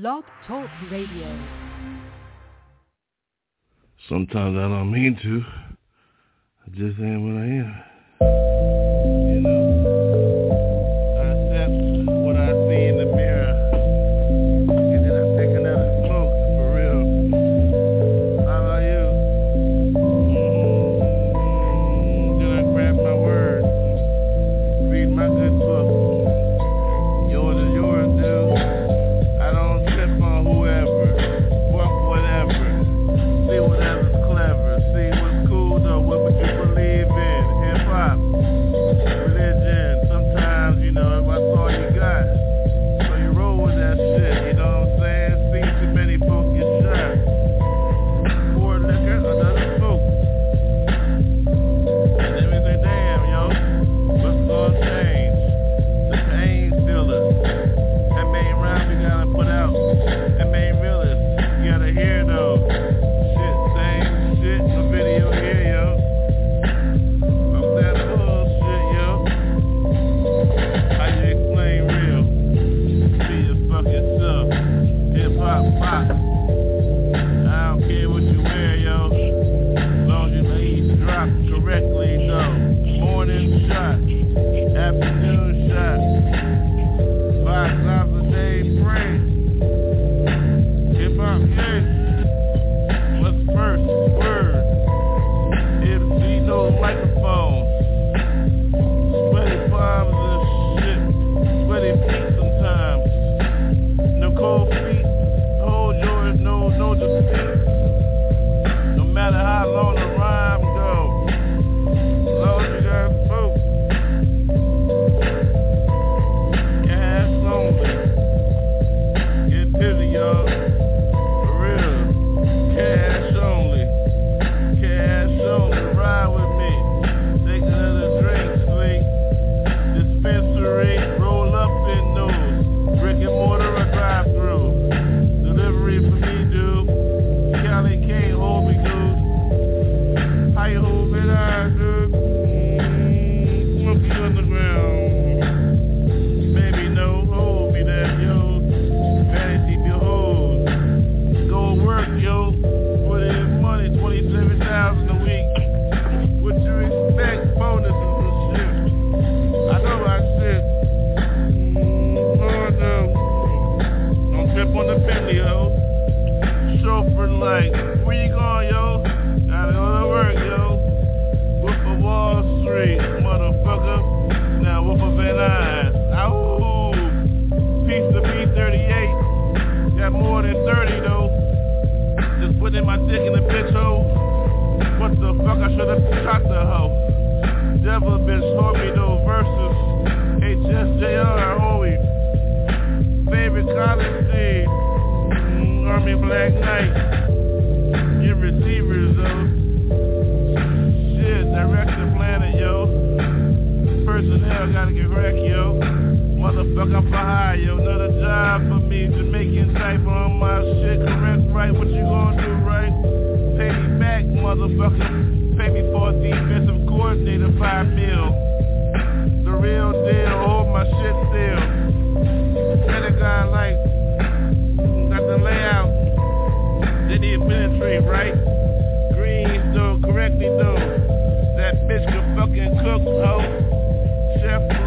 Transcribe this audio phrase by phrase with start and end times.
[0.00, 1.38] Blog Talk Radio.
[4.08, 5.44] Sometimes I don't mean to.
[6.66, 7.93] I just am what I am.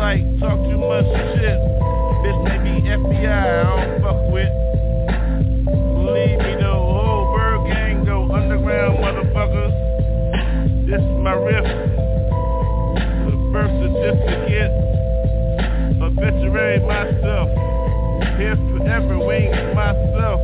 [0.07, 1.03] like talk too much
[1.35, 1.59] shit.
[2.23, 4.53] Bitch, they be FBI, I don't fuck with.
[5.67, 9.75] Believe me the whole ByrdGang though, underground motherfuckers.
[10.87, 11.67] This is my riff.
[13.27, 14.71] The first certificate.
[15.99, 17.49] Obituary myself.
[18.39, 20.36] Here forever, wings myself.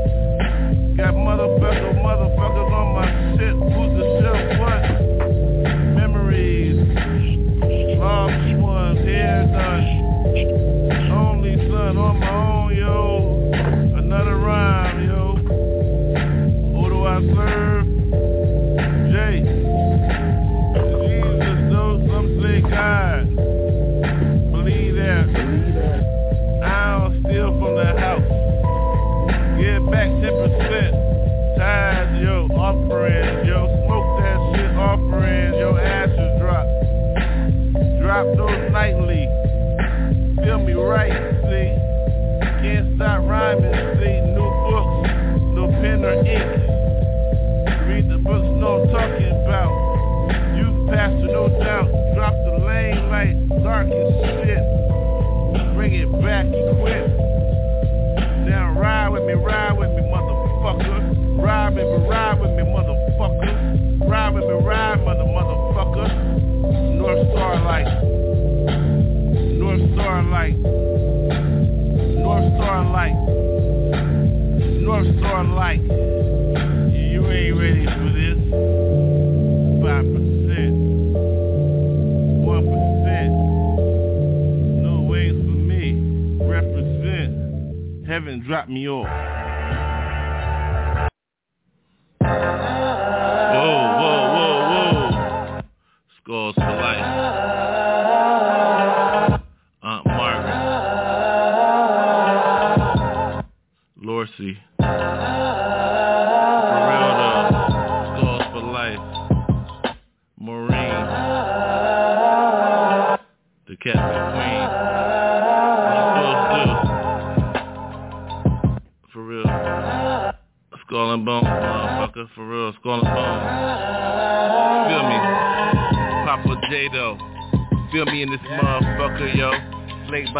[88.63, 89.52] Heaven me off.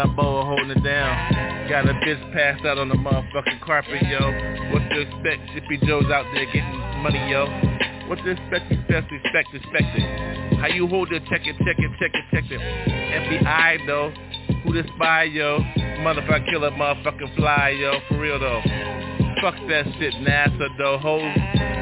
[0.04, 1.68] Balboa holding it down.
[1.68, 4.20] Got a bitch passed out on the motherfucking carpet, yo.
[4.70, 5.40] What to expect?
[5.54, 7.46] Zippy Joe's out there getting money, yo.
[8.08, 8.70] What to expect?
[8.70, 10.58] Expect, expect, expect it.
[10.58, 11.22] How you hold it?
[11.30, 12.60] Check it, check it, check it, check it.
[12.60, 14.12] FBI though.
[14.64, 15.60] Who the spy, yo?
[16.04, 17.94] Motherfucker killer, motherfucking fly, yo.
[18.08, 18.60] For real though.
[19.40, 21.16] Fuck that shit, NASA though, ho.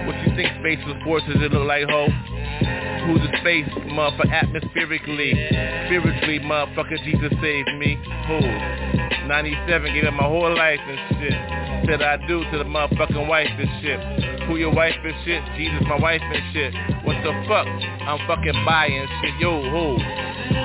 [0.07, 2.07] What you think space was forces it look like, ho?
[3.07, 5.33] Who's the space, motherfucker, atmospherically,
[5.87, 8.01] spiritually, motherfucker, Jesus saved me.
[8.27, 8.41] Who?
[9.29, 11.37] 97, gave up my whole life and shit.
[11.87, 14.01] Said I do to the motherfucking wife and shit.
[14.49, 15.43] Who your wife and shit?
[15.57, 16.75] Jesus, my wife and shit.
[17.05, 17.67] What the fuck?
[17.67, 19.35] I'm fucking buying shit.
[19.41, 19.99] Yo, who?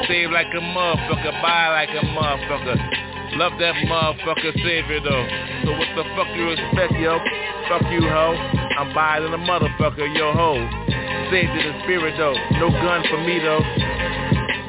[0.07, 3.38] Save like a motherfucker, buy like a motherfucker.
[3.38, 5.27] Love that motherfucker savior though.
[5.65, 7.19] So what the fuck you expect, yo?
[7.69, 8.33] Fuck you, ho.
[8.77, 10.86] I'm buying a motherfucker, yo, ho.
[11.31, 12.35] Saved in the spirit though.
[12.59, 13.59] No gun for me though.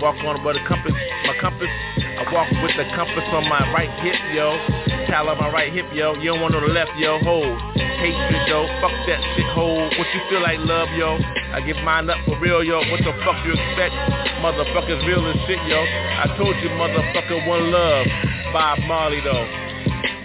[0.02, 0.94] Walk on with a compass,
[1.26, 1.70] my compass.
[2.19, 4.58] I walk with the compass on my right hip, yo.
[5.06, 6.14] Towel on my right hip, yo.
[6.14, 7.19] You don't want no left, yo.
[7.22, 7.58] Hold.
[7.75, 8.66] Hatred, yo.
[8.82, 9.90] Fuck that shit, hold.
[9.99, 11.19] What you feel like, love, yo?
[11.55, 12.78] I give mine up for real, yo.
[12.90, 13.94] What the fuck you expect?
[14.43, 15.78] Motherfuckers real as shit, yo.
[15.78, 18.06] I told you, motherfucker, one love.
[18.52, 19.46] Bob Marley, though.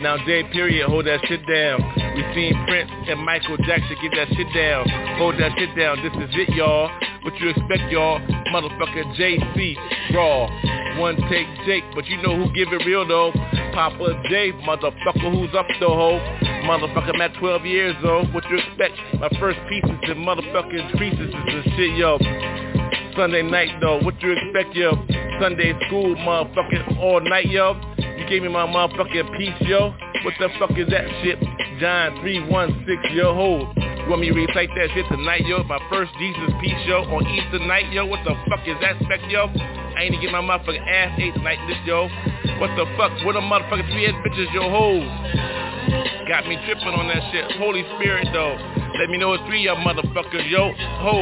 [0.01, 1.92] Now J period, hold that shit down.
[2.15, 4.87] We seen Prince and Michael Jackson get that shit down.
[5.17, 5.97] Hold that shit down.
[6.03, 6.89] This is it, y'all.
[7.23, 8.19] What you expect, y'all?
[8.53, 9.75] Motherfucker JC
[10.13, 10.47] Raw.
[10.99, 13.31] One take Jake, but you know who give it real though.
[13.73, 16.19] Poppa J, motherfucker, who's up the hoe?
[16.69, 18.31] Motherfucker, I'm at 12 years old.
[18.31, 18.93] What you expect?
[19.19, 22.19] My first pieces and motherfucking is the shit, yo.
[23.15, 24.93] Sunday night though, what you expect, yo?
[25.41, 27.73] Sunday school, motherfucking all night, yo.
[28.17, 29.93] You gave me my motherfucking piece, yo.
[30.23, 31.39] What the fuck is that shit?
[31.79, 33.92] John 316, yo, hold.
[34.03, 35.63] You want me to recite that shit tonight, yo?
[35.63, 38.05] My first Jesus piece, yo, on Easter night, yo.
[38.05, 39.47] What the fuck is that spec, yo?
[39.47, 42.11] I ain't to get my motherfucking ass ate tonight, this, yo.
[42.59, 43.15] What the fuck?
[43.23, 45.07] What a motherfucking three ass bitches, yo, hold.
[46.27, 47.47] Got me tripping on that shit.
[47.55, 48.59] Holy Spirit, though.
[48.99, 50.75] Let me know it's three y'all motherfuckers, yo.
[50.75, 51.15] Ho,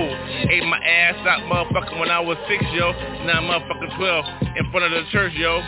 [0.50, 2.98] ate my ass out, motherfucker, when I was six, yo.
[3.30, 5.62] Now I'm motherfucking 12 in front of the church, yo.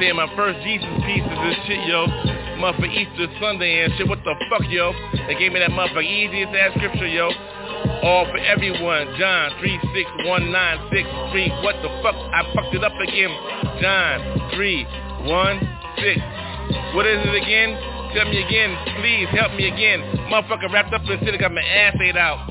[0.00, 2.37] Saying my first Jesus pieces and shit, yo.
[2.58, 4.08] Motherfucker Easter Sunday and shit.
[4.08, 4.92] What the fuck, yo?
[5.26, 7.30] They gave me that motherfucker easiest ass scripture, yo.
[8.02, 9.14] All for everyone.
[9.18, 11.48] John 3, 6, 1, 9, 6, 3.
[11.62, 12.18] What the fuck?
[12.34, 13.30] I fucked it up again.
[13.78, 14.84] John 3,
[15.22, 16.98] 1, 6.
[16.98, 17.78] What is it again?
[18.14, 18.74] Tell me again.
[18.98, 20.02] Please help me again.
[20.26, 22.42] Motherfucker wrapped up in shit got my ass ate out.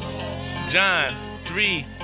[0.72, 1.97] John 3,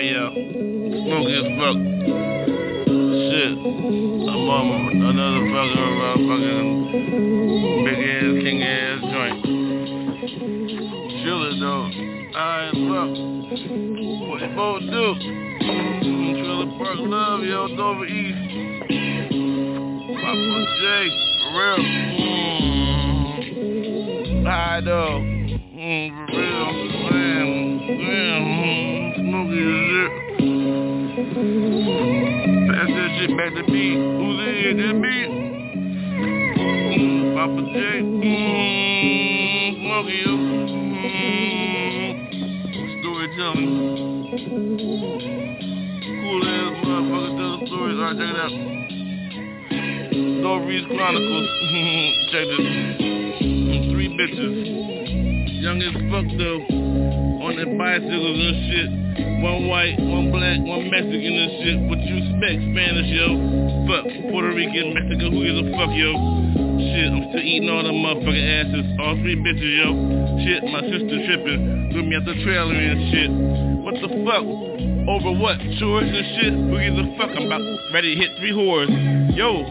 [0.00, 0.32] Alright, yo.
[0.32, 1.76] Smoky as fuck.
[2.88, 3.52] Shit.
[4.30, 6.72] I'm on another fucking, uh, fucking
[7.84, 9.36] big ass, king ass joint.
[11.20, 11.84] Chill it though.
[12.32, 13.12] Alright, fuck.
[14.24, 15.04] What you both do?
[15.68, 18.40] Mm, Trailer Park Love, yo, Dover East.
[20.16, 20.84] Poppa J,
[21.42, 21.80] for real.
[22.16, 22.60] Mm.
[24.46, 25.20] right though.
[25.76, 26.68] Mm, for real.
[27.10, 28.99] Man, man, mm, as
[29.50, 30.10] shit.
[32.70, 33.84] Pass that shit back to me.
[33.94, 34.94] Who's in here?
[34.94, 35.16] Me.
[36.96, 37.76] Mm, Poppa J.
[38.02, 40.34] Mm, smoky you.
[40.96, 42.10] Mm,
[43.00, 43.72] storytelling.
[46.20, 47.98] Cool ass motherfucker tell the stories.
[47.98, 48.54] Alright, check it out.
[50.40, 51.48] Stories Chronicles.
[52.30, 52.66] check this.
[53.90, 54.56] Three bitches
[55.60, 56.60] young as fuck though,
[57.40, 58.90] on their bicycles and shit.
[59.40, 61.76] One white, one black, one Mexican and shit.
[61.88, 63.28] What you expect, Spanish, yo?
[63.88, 66.12] Fuck, Puerto Rican, Mexican, who gives a fuck, yo?
[66.76, 68.84] Shit, I'm still eating all the motherfucking asses.
[69.00, 69.88] All three bitches, yo.
[70.44, 71.88] Shit, my sister tripping.
[71.92, 73.30] Threw me at the trailer and shit.
[73.80, 74.44] What the fuck?
[75.08, 75.56] Over what?
[75.80, 76.52] Chores and shit?
[76.52, 77.32] Who gives a fuck?
[77.32, 77.64] I'm about
[77.96, 78.92] ready to hit three whores.
[79.32, 79.64] Yo,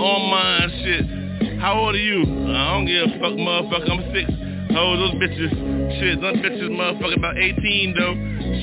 [0.00, 1.60] all mine shit.
[1.60, 2.24] How old are you?
[2.24, 3.90] I don't give a fuck, motherfucker.
[3.92, 4.43] I'm six.
[4.76, 5.50] Oh, those bitches.
[5.98, 8.14] Shit, those bitches motherfucking about 18 though.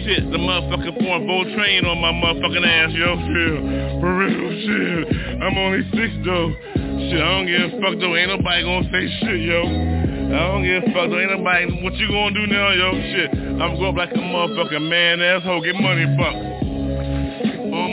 [0.04, 3.16] Shit, the motherfucker pouring bowl train on my motherfucking ass, yo.
[3.16, 5.42] Shit, for real, shit.
[5.42, 6.52] I'm only six though.
[6.76, 8.16] Shit, I don't give a fuck though.
[8.16, 9.64] Ain't nobody gonna say shit, yo.
[9.64, 11.20] I don't give a fuck though.
[11.20, 11.84] Ain't nobody.
[11.84, 12.92] What you gonna do now, yo?
[12.92, 15.64] Shit, I'm going up like a motherfucking man asshole.
[15.64, 16.51] Get money, fuck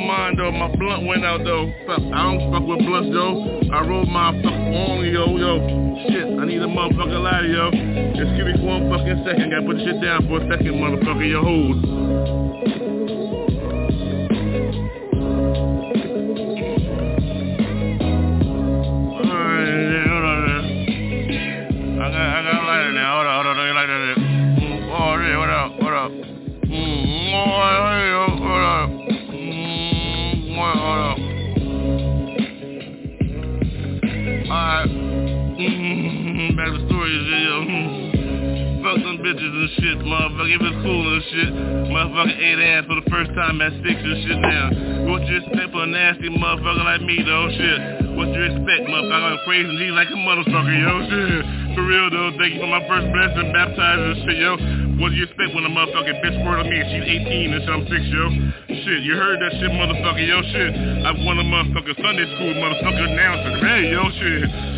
[0.08, 1.68] mine though, my blunt went out though.
[1.86, 3.60] I don't fuck with blunts though.
[3.76, 5.60] I rolled my fuck on yo, yo.
[6.08, 7.70] Shit, I need a motherfucker lighter, yo.
[8.16, 9.50] Just give me one fucking second.
[9.52, 11.28] Gotta put shit down for a second, motherfucker.
[11.28, 12.87] Yo, hold.
[39.28, 40.56] Bitches and shit, motherfucker.
[40.56, 41.52] If it's cool and shit,
[41.92, 44.66] motherfucker ate ass for the first time at six and shit now.
[45.12, 48.08] What you expect for a nasty motherfucker like me, though, shit?
[48.16, 49.28] What you expect, motherfucker?
[49.36, 51.44] I'm praising G like a motherfucker, yo, shit.
[51.76, 54.52] For real, though, thank you for my first blessing, baptized and shit, yo.
[54.96, 57.60] What do you expect when a motherfucking bitch squirt on me and she's 18 and
[57.68, 58.24] shit, I'm six, yo?
[58.80, 60.72] Shit, you heard that shit, motherfucker, yo, shit.
[61.04, 64.77] I've won a motherfucker Sunday school motherfucker announcer, hey, yo, shit.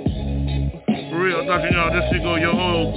[1.11, 2.87] For real, talking y'all, this shit go, yo, oh,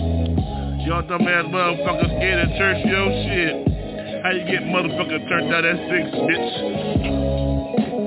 [0.86, 4.22] y'all dumbass motherfuckers scared of church, yo, shit.
[4.22, 6.48] How you get motherfucker turned out at six, bitch?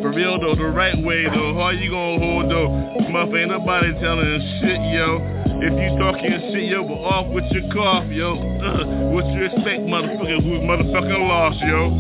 [0.02, 2.70] For real though, the right way though, how you gonna hold though?
[3.12, 5.20] Motherfucker, ain't nobody telling shit, yo.
[5.60, 8.40] If you talking shit, yo, but off with your cough, yo.
[8.64, 11.92] Uh, what you expect, motherfucker, who's motherfucking lost, yo?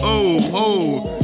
[0.00, 1.19] Oh, oh.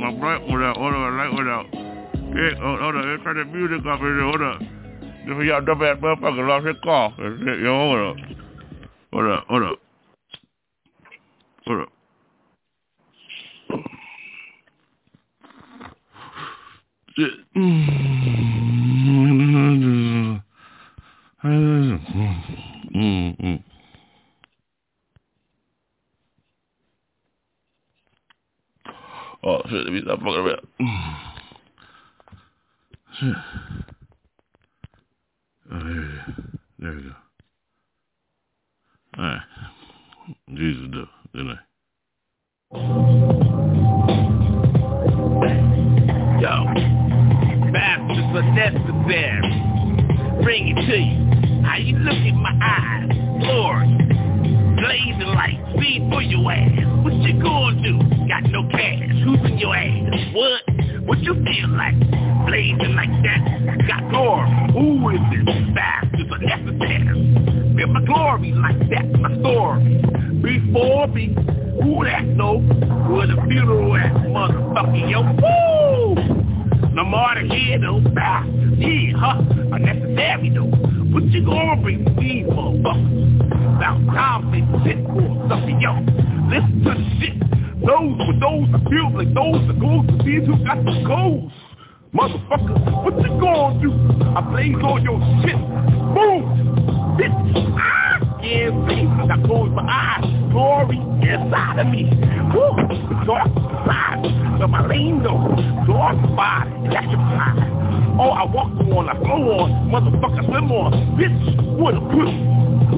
[0.00, 1.66] My bright without, hold on, light without.
[2.34, 4.58] Yeah, hold, hold on, let's turn the music off here, hold up.
[4.58, 7.12] This is y'all dumb ass motherfucker lost his car.
[7.18, 8.16] Yo, hold up.
[9.12, 9.78] Hold up, hold up.
[11.66, 11.92] Hold up.
[17.16, 17.32] Shit.
[22.94, 23.69] Mm-hmm.
[29.42, 30.66] Oh shit, let me stop fucking around.
[33.18, 33.34] Shit.
[35.72, 36.26] Oh, there,
[36.78, 37.14] there we go.
[39.18, 39.40] Alright.
[40.54, 41.58] Jesus do, didn't I?
[46.40, 46.64] Yo,
[47.72, 50.42] Baptist are necessary.
[50.42, 51.62] Bring it to you.
[51.62, 53.10] How you look in my eyes,
[53.42, 53.90] Lord
[54.80, 57.04] blazing like speed for your ass.
[57.04, 57.98] What you gonna do?
[58.28, 59.12] Got no cash.
[59.24, 60.34] Who's in your ass?
[60.34, 60.62] What?
[61.06, 61.98] What you feel like?
[62.46, 63.86] Blazing like that?
[63.86, 64.46] Got more.
[64.72, 65.74] Who is this?
[65.74, 67.76] Fast is a necessary.
[67.76, 70.02] Feel my glory like that, my story.
[70.42, 71.34] Before me,
[71.82, 72.58] who that know?
[72.58, 75.22] Where the funeral at, motherfucker, yo.
[75.22, 75.79] Woo!
[77.00, 78.76] No more to hear no bastard.
[78.76, 79.40] Yeah, huh?
[79.72, 80.68] Unnecessary though.
[80.68, 83.76] What you gonna bring me, motherfuckers?
[83.78, 85.96] About time they sit for something, yo.
[86.52, 87.40] Listen to the shit.
[87.80, 91.50] Those with those that feel like those that goes to these who got the goals.
[92.12, 93.96] Motherfucker, what you gonna do?
[94.36, 95.56] I blaze on your shit.
[95.56, 97.16] Boom!
[97.16, 97.69] Bitch!
[98.50, 100.26] Yeah, see, I close my eyes.
[100.50, 102.10] Glory inside of me.
[102.50, 102.74] Woo!
[103.24, 103.46] Dark
[103.86, 104.26] side
[104.60, 105.38] of my lane though.
[105.86, 107.62] Dark side, electrified.
[108.18, 110.90] Oh, I walk on, I flow on, motherfucker swim on.
[111.14, 112.42] Bitch, what a pussy.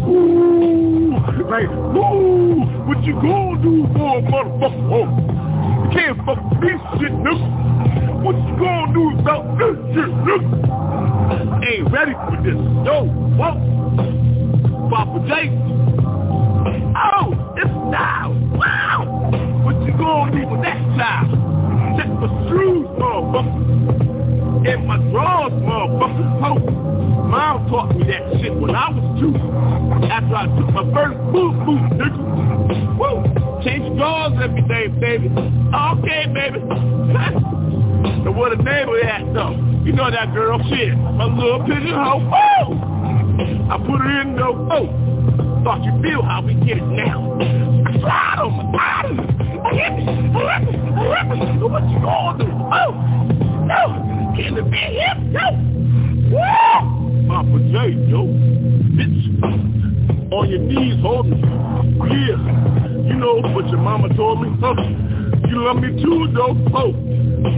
[0.08, 4.88] Ooh, like, ooh, what you gonna do for a motherfucker?
[4.88, 8.24] Oh, can't fuck this shit, nigga.
[8.24, 10.48] What you gonna do about this shit, nigga?
[11.68, 12.56] Ain't ready for this.
[12.86, 13.04] Yo,
[13.36, 14.31] whoa.
[14.92, 15.48] Poppa J.
[16.92, 18.28] Oh, it's now.
[18.52, 19.08] Wow.
[19.64, 21.32] What you gonna do with that child?
[21.96, 24.68] Check my shoes, motherfucker.
[24.68, 26.44] And my drawers, motherfucker.
[26.44, 26.58] Oh,
[27.24, 29.32] mom taught me that shit when I was two.
[30.12, 32.20] After I took my first boot boot, nigga.
[33.00, 33.64] Woo.
[33.64, 35.32] Change drawers every day, baby.
[35.32, 36.60] Okay, baby.
[38.02, 39.52] And what a neighbor at though.
[39.84, 40.92] You know that girl shit.
[40.92, 42.20] A little pigeonhole.
[42.20, 42.91] Woo!
[43.70, 44.54] I put her in though.
[44.68, 44.90] boat.
[45.64, 47.38] Thought you feel how we get it now.
[47.86, 49.32] I slide on my body.
[49.64, 49.92] I
[51.72, 52.50] what you gonna do?
[52.50, 52.92] Oh!
[53.64, 54.34] No!
[54.36, 55.18] Can the big hip?
[55.30, 55.56] No!
[56.32, 57.28] Woo!
[57.28, 58.26] Poppa J, yo.
[58.92, 60.32] Bitch.
[60.32, 61.46] On your knees holding you.
[62.10, 63.08] Yeah.
[63.08, 64.48] You know what your mama told me?
[64.60, 64.74] Huh?
[65.48, 66.56] You love me too, though.
[66.74, 66.92] Oh.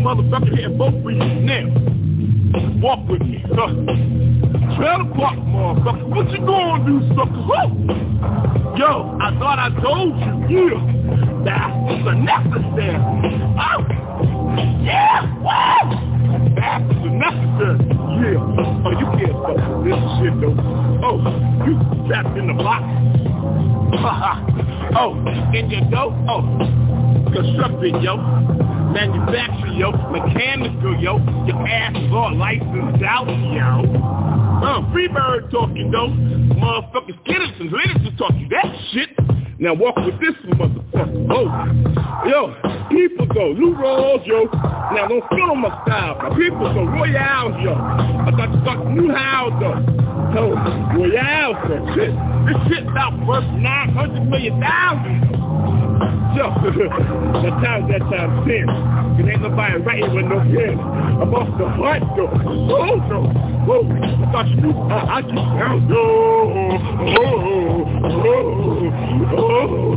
[0.04, 2.03] Motherfucker here, both with you now.
[2.54, 3.42] Walk with me.
[3.48, 6.06] Trail the park, motherfucker.
[6.08, 7.42] What you gonna do, sucker?
[7.50, 7.68] Huh?
[8.76, 10.94] Yo, I thought I told you, yeah.
[11.44, 12.96] That's a necessary.
[13.58, 13.82] Oh,
[14.82, 15.88] yeah, wow.
[16.54, 17.78] That's necessary.
[18.22, 18.38] Yeah.
[18.84, 20.54] Oh, you can't fuck this shit, though.
[21.02, 21.18] Oh,
[21.66, 21.74] you
[22.06, 22.84] trapped in the box.
[23.94, 24.98] Uh-huh.
[24.98, 25.14] oh,
[25.54, 26.14] in your dough?
[26.28, 26.42] Oh,
[27.32, 33.83] constructed, yo manufacturer, yo, mechanical, yo, your ass is all licensed out, yo.
[34.62, 36.09] Uh, Freebird talking, though.
[36.54, 39.11] Motherfuckers, Kennison, Linnison talking that shit.
[39.59, 41.26] Now walk with this motherfucker.
[41.30, 42.54] Oh, yo,
[42.90, 44.44] people go, Lou Rawls, yo.
[44.44, 46.16] Now don't on my style.
[46.22, 47.74] My people go, Royales, yo.
[47.74, 50.04] I got you thought New House, though.
[50.35, 50.54] So,
[50.98, 52.14] Royales, so shit.
[52.46, 55.53] This shit about worth 900 million dollars.
[56.37, 56.44] Yo,
[57.42, 58.66] that time, that time, ten.
[58.66, 60.78] Cause ain't nobody writing with no pen.
[60.80, 62.28] I'm off the heart though.
[62.28, 63.20] Oh no.
[63.66, 63.87] Whoa.
[63.87, 63.88] I
[64.33, 64.72] thought you knew.
[64.72, 65.92] I, I just found.
[65.92, 65.96] Oh,
[67.00, 67.85] oh,
[68.26, 68.90] oh,
[69.37, 69.96] oh,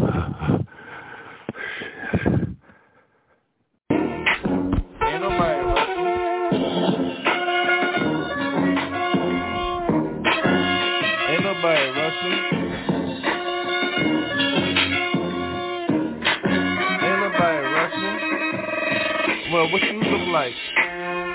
[19.53, 20.55] Well, what you look like?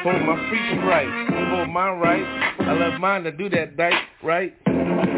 [0.02, 1.06] Hold my feet right,
[1.54, 2.24] hold mine right.
[2.58, 3.94] I love mine to do that, right?
[4.24, 4.52] Right?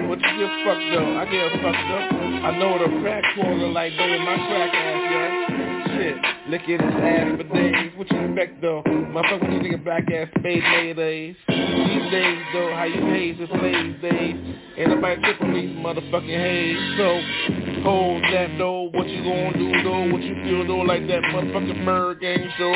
[0.06, 1.08] What you get fucked up?
[1.16, 2.12] I get fucked up.
[2.44, 5.86] I know what a crack quarter like, though, in my crack ass, yeah.
[5.96, 7.92] Shit, licking his ass for days.
[7.96, 8.82] What you expect, though?
[8.84, 10.62] What you nigga black ass spade
[10.94, 11.36] days.
[11.48, 14.36] These days, though, how you haze is slaves days.
[14.76, 16.98] Ain't nobody tipping these motherfucking haze.
[16.98, 18.90] So, hold that, though.
[18.92, 20.12] What you gonna do, though?
[20.12, 22.74] What you feel, though, like that motherfucking ByrdGang show?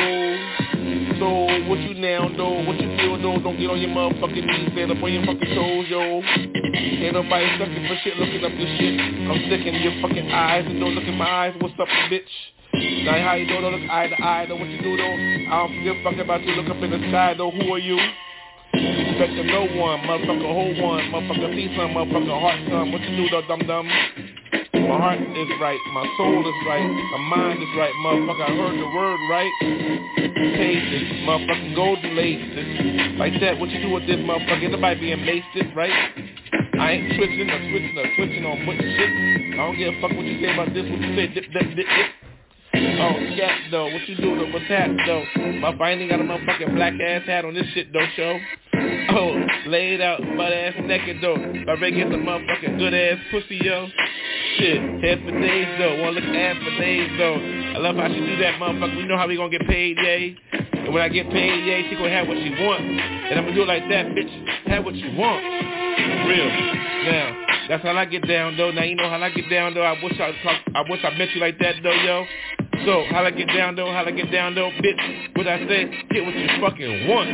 [1.19, 1.27] So,
[1.69, 2.63] what you now, though?
[2.63, 3.39] What you feel, though?
[3.39, 4.71] Don't get on your motherfucking knees.
[4.73, 6.21] Stand up on your fucking toes, yo.
[6.21, 8.99] Ain't nobody sucking for shit, looking up this shit.
[8.99, 11.53] I'm sticking your fucking eyes and don't look in my eyes.
[11.59, 12.29] What's up, bitch?
[13.05, 15.15] Now how you do, don't look eye to eye, what you do though?
[15.53, 17.79] I don't give a fuck about you, look up in the sky though, who are
[17.79, 17.95] you?
[18.73, 23.29] Respecting no one, motherfucker, hold one, motherfucker, see some, motherfucker, heart some, what you do
[23.29, 23.87] though, dum dum?
[24.85, 28.77] My heart is right, my soul is right, my mind is right, motherfucker, I heard
[28.77, 29.53] the word right.
[30.55, 33.17] Pages, motherfucking golden laces.
[33.17, 34.69] Like that, what you do with this motherfucker?
[34.69, 35.89] Nobody being wasted, right?
[36.79, 39.53] I ain't switching or switching or switching on putting shit.
[39.53, 41.67] I don't give a fuck what you say about this, what you say, dip, dip,
[41.75, 42.09] dip, dip.
[42.75, 45.25] Oh, scat though, what you do though, what's that though?
[45.65, 48.37] My ain't got a motherfucking black ass hat on this shit though, show.
[49.09, 51.37] Oh, laid out, butt ass naked though.
[51.37, 53.87] My Ray get the motherfucking good ass pussy, yo.
[54.57, 57.35] Shit, head for days though, wanna look ass for days though.
[57.35, 58.97] I love how she do that, motherfucker.
[58.97, 60.37] We know how we gonna get paid, yay.
[60.51, 62.81] And when I get paid, yay, she gonna have what she want.
[62.81, 64.67] And I'm gonna do it like that, bitch.
[64.67, 65.43] Have what you want.
[66.27, 66.49] Real.
[67.05, 68.71] Now, that's how I get down, though.
[68.71, 69.81] Now, you know how I get down, though.
[69.81, 70.33] I wish I,
[70.75, 72.25] I wish I met you like that, though, yo.
[72.83, 73.87] So, how I get down, though?
[73.87, 74.69] How I get down, though?
[74.83, 75.87] Bitch, what I say?
[76.11, 77.29] Get what you fucking want.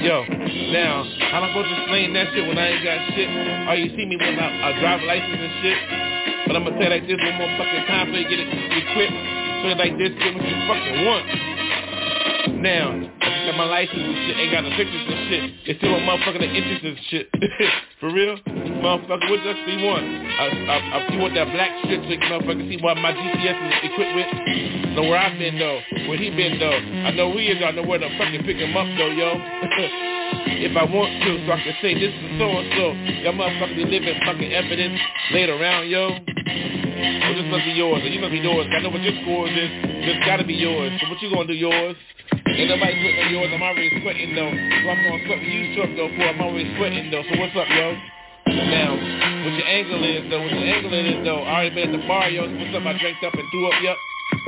[0.00, 0.24] Yo,
[0.72, 3.28] now, how am I supposed to explain that shit when I ain't got shit?
[3.68, 5.78] Oh, you see me with my a driver license and shit?
[6.46, 9.18] But I'm gonna say like this one more fucking time so you get it equipped.
[9.60, 11.26] So like this, get what you fucking want.
[12.62, 13.17] Now, I
[13.48, 15.42] got my license and shit, ain't got no pictures and shit.
[15.72, 17.26] It's still a motherfucker that interests and shit.
[18.00, 18.36] For real?
[18.84, 20.04] Motherfucker, what does he want?
[20.04, 23.56] I, I, I, you want that black shit so you motherfucker see what my GPS
[23.56, 24.28] is equipped with?
[25.00, 25.80] Know where I've been though,
[26.12, 26.76] where he been though.
[26.76, 29.32] I know who he is, I know where to fucking pick him up though, yo.
[30.68, 32.92] if I want to, so I can say this is so and so.
[33.24, 35.00] Y'all motherfuckers be living fucking evidence
[35.32, 36.12] laid around, yo.
[36.12, 38.68] Well, this must be yours, or you must be yours.
[38.68, 39.70] I know what your scores is.
[40.04, 40.92] This gotta be yours.
[41.00, 41.96] So what you gonna do yours?
[42.56, 43.50] Ain't nobody sweating on yours.
[43.52, 44.48] I'm already sweating though.
[44.48, 47.24] So I'm gonna sweat with you short though for I'm already sweating though.
[47.28, 47.92] So what's up, yo?
[48.48, 52.00] Now, what your angle is though, what your angle is though, I already been at
[52.00, 52.48] the bar, yo.
[52.48, 52.86] So what's up?
[52.88, 53.98] I drank up and threw up, yup.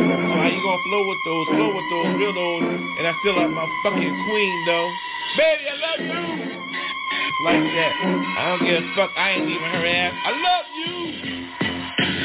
[0.00, 2.64] So how you gonna flow with those, flow with those, real those,
[2.96, 4.88] and I still like my fucking queen though.
[5.36, 6.60] Baby, I love you.
[7.44, 7.92] Like that.
[8.36, 9.10] I don't give a fuck.
[9.16, 10.12] I ain't leaving her ass.
[10.24, 11.69] I love you.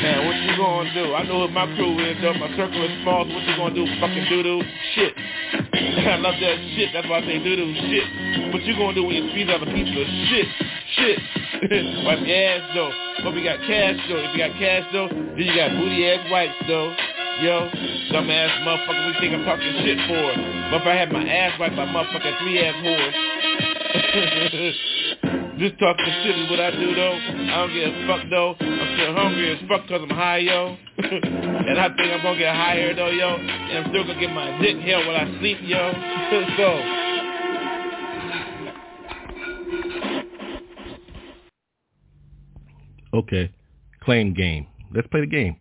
[0.05, 1.15] Now, what you gonna do?
[1.17, 2.37] I know what my crew is, though.
[2.37, 3.89] My circle is small, so what you gonna do?
[3.97, 4.61] Fucking doo-doo?
[4.93, 5.17] Shit.
[6.13, 6.93] I love that shit.
[6.93, 7.73] That's why I say doo-doo.
[7.73, 8.53] Shit.
[8.53, 10.45] What you gonna do when you squeeze out a piece of shit?
[10.93, 11.17] Shit.
[12.05, 12.93] Wipe your ass, though.
[13.25, 14.21] But we got cash, though.
[14.21, 16.93] If you got cash, though, then you got booty-ass wipes, though.
[17.41, 17.65] Yo,
[18.13, 20.21] dumbass motherfucker, you think I'm talking shit for?
[20.69, 23.17] But if I had my ass wiped by motherfucking three-ass whores.
[25.57, 27.13] Just talking shit is what I do though.
[27.13, 28.55] I don't give a fuck though.
[28.59, 30.75] I'm still hungry as fuck cause I'm high, yo.
[30.97, 33.35] and I think I'm gonna get higher though, yo.
[33.35, 35.93] And I'm still gonna get my dick held while I sleep, yo.
[36.71, 36.81] so.
[43.19, 43.49] Okay.
[44.01, 44.67] Claim game.
[44.93, 45.55] Let's play the game.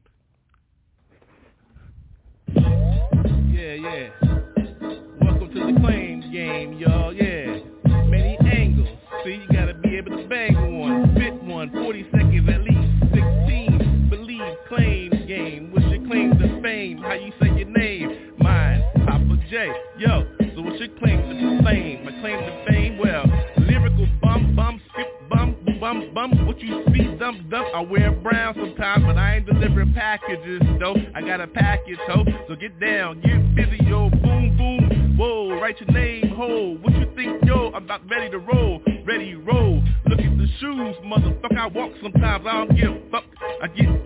[16.74, 18.32] How you say your name?
[18.38, 19.72] Mine, Poppa J.
[19.96, 22.04] Yo, so what's your claim to fame?
[22.04, 22.98] My claim to fame?
[22.98, 23.24] Well,
[23.58, 26.46] lyrical bum, bum, skip, bum, bum, bum.
[26.48, 27.68] What you see, dump, dump.
[27.72, 30.96] I wear brown sometimes, but I ain't delivering packages, though.
[31.14, 32.24] I got a package, ho.
[32.48, 34.10] So get down, get busy, yo.
[34.10, 35.14] Boom, boom.
[35.16, 36.76] Whoa, write your name, ho.
[36.82, 37.68] What you think, yo?
[37.68, 38.82] I'm about ready to roll.
[39.06, 39.80] Ready, roll.
[40.06, 41.56] Look at the shoes, motherfucker.
[41.56, 42.44] I walk sometimes.
[42.48, 43.24] I don't give a fuck.
[43.62, 44.03] I get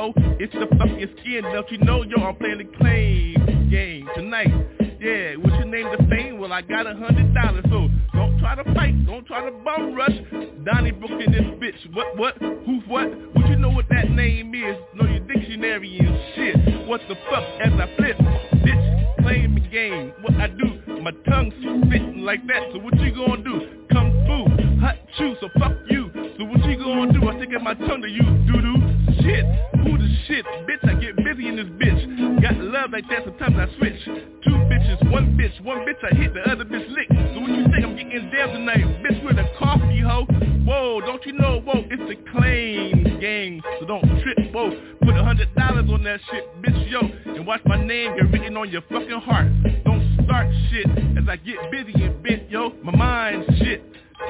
[0.00, 1.42] It's the fucking skin.
[1.42, 2.22] Don't you know, yo?
[2.22, 4.46] I'm playing the claim game tonight.
[5.00, 6.38] Yeah, what's your name to fame?
[6.38, 9.94] Well, I got a hundred dollars, so don't try to fight, don't try to bum
[9.94, 10.14] rush.
[10.64, 11.94] Donnie Brook in this bitch.
[11.94, 13.10] What, what, who's what?
[13.10, 14.76] Would you know what that name is?
[14.94, 16.86] Know your dictionary and shit.
[16.86, 18.18] What the fuck as I flip?
[18.62, 20.12] Bitch, claim the game.
[20.22, 22.70] What I do, my tongue spitting like that.
[22.72, 23.84] So what you gonna do?
[23.90, 25.72] Kung fu, hot chew, so fuck
[26.76, 27.28] what gonna do?
[27.28, 28.76] I stick out my tongue to you, doo-doo.
[29.22, 29.44] Shit,
[29.82, 30.44] who the shit?
[30.68, 32.42] Bitch, I get busy in this bitch.
[32.42, 34.04] Got love like that, sometimes I switch.
[34.44, 37.08] Two bitches, one bitch, one bitch I hit, the other bitch lick.
[37.08, 38.84] So what you think I'm getting down tonight?
[39.02, 40.26] Bitch with a coffee, hoe.
[40.64, 43.62] Whoa, don't you know, whoa, it's the claim game.
[43.80, 44.70] So don't trip, whoa.
[45.00, 47.00] Put a hundred dollars on that shit, bitch, yo.
[47.34, 49.46] And watch my name get written on your fucking heart.
[49.84, 52.72] Don't start shit as I get busy and bent, yo.
[52.82, 53.82] My mind shit.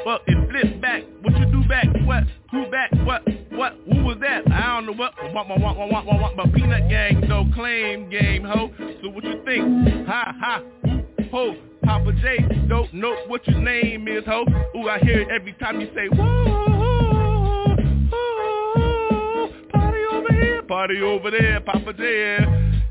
[0.05, 1.03] Well, it flip back.
[1.23, 1.87] What you do back?
[2.05, 2.25] What?
[2.51, 2.91] Who back?
[3.05, 3.23] What?
[3.53, 3.75] What?
[3.87, 4.51] Who was that?
[4.51, 5.13] I don't know what.
[5.35, 8.71] Want, want, want, want, want, want, my peanut gang, no claim game, ho.
[9.03, 10.07] So what you think?
[10.07, 10.63] Ha ha.
[11.33, 11.57] Ho.
[11.89, 14.45] Poppa J, don't know what your name is, ho.
[14.77, 17.77] Ooh, I hear it every time you say, whoa,
[19.73, 22.45] party over here, party over there, Poppa J.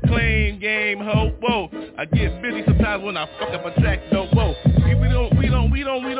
[0.08, 1.32] Claim game, ho.
[1.40, 4.26] Whoa, I get busy sometimes when I fuck up a track, though.
[4.32, 5.37] Whoa, we don't,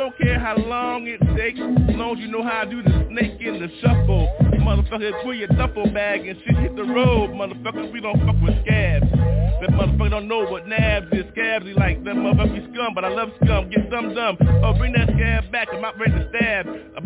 [0.09, 3.07] don't, care how long it takes, as long as you know how to do the
[3.09, 4.29] snake in the shuffle.
[4.59, 7.91] Motherfucker, pull your duffel bag and shit hit the road, motherfucker.
[7.91, 9.38] We don't fuck with scabs.
[9.61, 11.25] That motherfucker don't know what nabs is.
[11.31, 13.69] Scabs, he like that motherfucker scum, but I love scum.
[13.69, 14.37] Get some dumb.
[14.63, 15.67] Oh, bring that scab back.
[15.73, 16.67] I'm not ready to stab.
[16.95, 17.01] A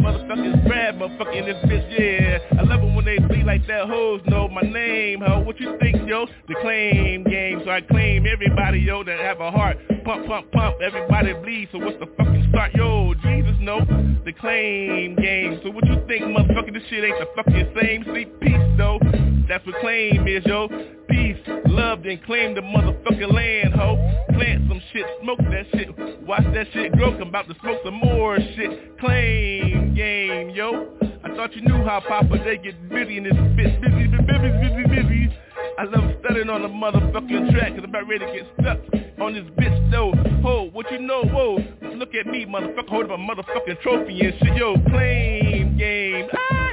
[0.68, 2.60] bad, motherfucker in this bitch, yeah.
[2.60, 3.88] I love it when they be like that.
[3.88, 5.40] Hoes know my name, ho.
[5.42, 6.26] What you think, yo?
[6.48, 9.78] The claim game, so I claim everybody, yo, that have a heart.
[10.04, 10.78] Pump, pump, pump.
[10.82, 11.70] Everybody bleed.
[11.72, 13.14] So what's the fucking start, yo?
[13.16, 13.80] Jesus, no.
[14.26, 15.60] The claim game.
[15.64, 16.74] So what you think, motherfucker?
[16.74, 18.04] This shit ain't the fucking same.
[18.06, 19.00] Sleep peace, though.
[19.48, 20.68] That's what claim is, yo.
[21.14, 23.98] Peace, love, then claim the motherfucking land, ho.
[24.34, 25.90] Plant some shit, smoke that shit.
[26.26, 27.14] Watch that shit grow.
[27.14, 28.98] I'm about to smoke some more shit.
[29.00, 30.90] Claim game, yo.
[31.24, 33.80] I thought you knew how Papa they get busy in this bitch.
[33.80, 35.38] Busy, busy, busy, busy, busy.
[35.78, 38.80] I love studying on the motherfucking track cause I'm about ready to get stuck
[39.22, 40.14] on this bitch though.
[40.42, 41.60] Ho, what you know, whoa,
[41.94, 46.28] look at me, motherfucker, holding a motherfucking trophy and shit, yo, claim game.
[46.34, 46.73] Ah,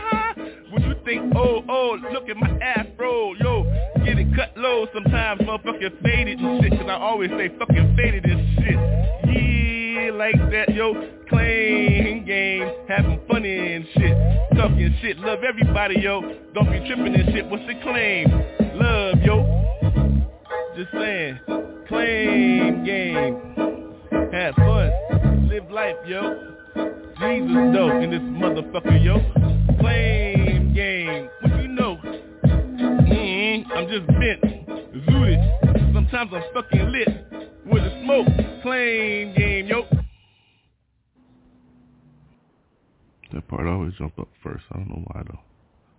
[1.05, 3.65] think, oh, oh, look at my afro, yo,
[4.05, 8.59] getting cut low sometimes, motherfucking faded and shit, cause I always say fucking faded and
[8.59, 8.75] shit.
[9.35, 10.95] Yeah, like that, yo,
[11.29, 16.21] claim game, having fun and shit, talking shit, love everybody, yo,
[16.55, 18.29] don't be tripping and shit, what's the claim?
[18.79, 19.45] Love, yo,
[20.77, 21.39] just saying,
[21.89, 26.57] claim game, have fun, live life, yo.
[27.21, 29.19] Jesus though in this motherfucker, yo.
[29.79, 30.39] Claim
[31.11, 31.96] game, what you know?
[32.44, 34.40] Mm, I'm just bent,
[35.09, 35.92] zooted.
[35.92, 37.09] Sometimes I'm fucking lit
[37.66, 38.27] with the smoke.
[38.62, 39.83] Claim game, yo.
[43.33, 44.64] That part always jumped up first.
[44.73, 45.38] I don't know why though.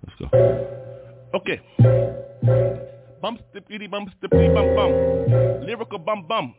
[0.06, 0.28] Let's go.
[1.34, 1.62] Okay.
[3.22, 5.66] Bum stippity bum stippity bum bum.
[5.66, 6.54] Lyrical bum bum.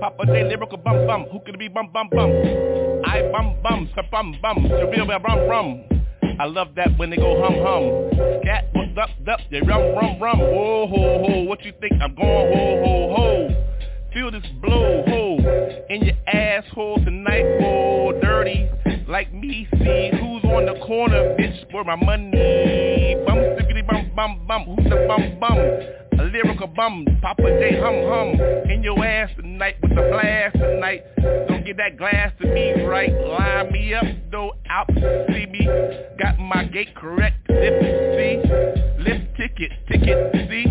[0.00, 1.26] Poppa J lyrical bum bum.
[1.32, 2.30] Who could it be bum bum bum?
[3.04, 4.62] I bum bum, sa bum bum.
[4.62, 5.95] The real rum rum.
[6.38, 8.40] I love that when they go hum hum.
[8.42, 8.66] Scat,
[8.98, 9.40] up, up?
[9.50, 10.38] They rum rum rum.
[10.38, 11.42] Whoa ho ho.
[11.44, 11.94] What you think?
[12.00, 13.64] I'm going ho ho ho.
[14.12, 17.44] Feel this blow ho in your asshole tonight.
[17.60, 18.68] Whoa, dirty
[19.08, 19.68] like me.
[19.72, 23.16] See who's on the corner, bitch, for my money.
[23.26, 24.64] Bum stickity bum bum bum.
[24.64, 25.56] Who's the bum bum?
[26.18, 31.04] A lyrical bum, Poppa J hum hum in your ass tonight with the blast tonight.
[31.46, 33.12] Don't get that glass to me right.
[33.12, 35.68] Line me up, though out see me.
[36.18, 37.36] Got my gate correct.
[37.48, 37.54] You
[38.16, 38.40] see,
[38.98, 40.64] lift ticket, ticket, see.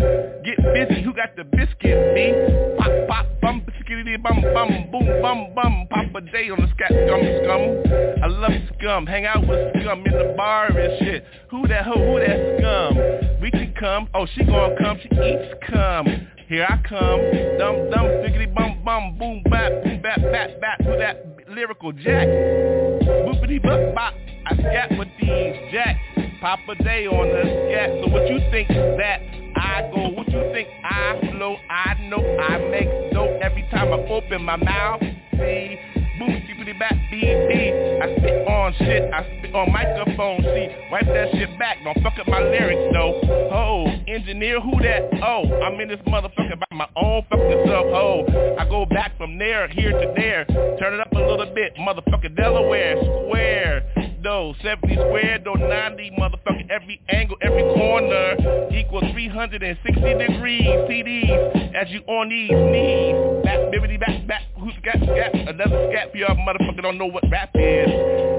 [0.44, 2.14] Get busy, who got the biscuit?
[2.14, 2.32] Me.
[2.78, 5.86] Pop pop bum, skitty bum bum, boom bum bum.
[5.90, 8.22] Poppa J on the scat scum scum.
[8.22, 11.24] I love scum, hang out with scum in the bar and shit.
[11.50, 11.84] Who that?
[11.84, 13.40] Who that scum?
[13.40, 14.08] We can come.
[14.14, 14.98] Oh, she gonna come.
[15.02, 16.06] She eats come.
[16.48, 17.20] Here I come.
[17.58, 22.26] Dum dum stickity bum bum boom bap boom bap bap bap to that lyrical jack.
[22.26, 24.14] Boopity bop bop.
[24.46, 25.96] I scat with these jack.
[26.40, 27.90] Papa Day on the scat.
[28.02, 29.20] So what you think that?
[29.58, 31.56] I go, what you think I flow?
[31.70, 35.00] I know I make dope every time I open my mouth.
[35.32, 35.78] See,
[36.18, 38.02] boom, skippity back, BB.
[38.02, 40.42] I spit on shit, I spit on microphone.
[40.42, 43.20] See, wipe that shit back, don't fuck up my lyrics though.
[43.52, 45.08] Ho, engineer, who that?
[45.22, 47.86] Oh, I'm in this motherfucker by my own fucking self.
[47.92, 50.44] Ho, I go back from there, here to there.
[50.78, 54.05] Turn it up a little bit, motherfucker Delaware, square.
[54.22, 60.66] Though 70 squared, though 90, motherfucker, every angle, every corner equals 360 degrees.
[60.88, 63.44] CDs as you on these knees.
[63.44, 64.42] Back, bibbity, back, back.
[64.58, 66.14] Who's got, got another scap?
[66.14, 67.88] Y'all motherfucker don't know what rap is.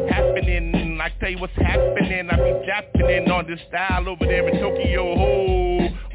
[0.10, 2.30] Happening, I tell you what's happening.
[2.30, 5.16] I be japping in on this style over there in Tokyo.
[5.16, 5.67] Ho,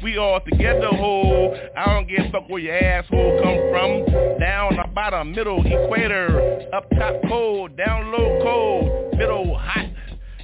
[0.03, 0.87] we all together.
[0.87, 4.39] Ho, I don't give a fuck where your asshole come from.
[4.39, 9.87] Down about a middle equator, up top cold, down low cold, middle hot.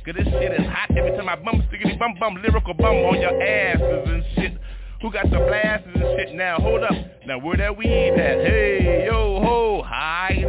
[0.05, 3.19] Cause this shit is hot every time I bum stickity bum bum lyrical bum on
[3.19, 4.57] your asses and shit.
[5.01, 6.57] Who got the blasters and shit now?
[6.57, 6.95] Hold up.
[7.25, 8.45] Now where that weed at?
[8.45, 10.41] Hey, yo, ho, high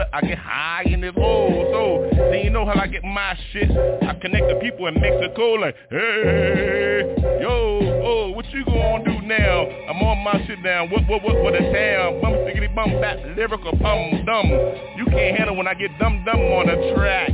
[0.00, 1.68] a, I get high in this hole.
[1.72, 3.70] So then you know how I get my shit.
[3.70, 9.66] I connect the people in Mexico like, hey, yo, oh, what you gonna do now?
[9.88, 10.90] I'm on my shit down.
[10.90, 12.20] What, what, what, what a town?
[12.20, 14.48] Bum stickity bum back, lyrical bum dumb.
[14.96, 17.30] You can't handle when I get dumb dumb on the track.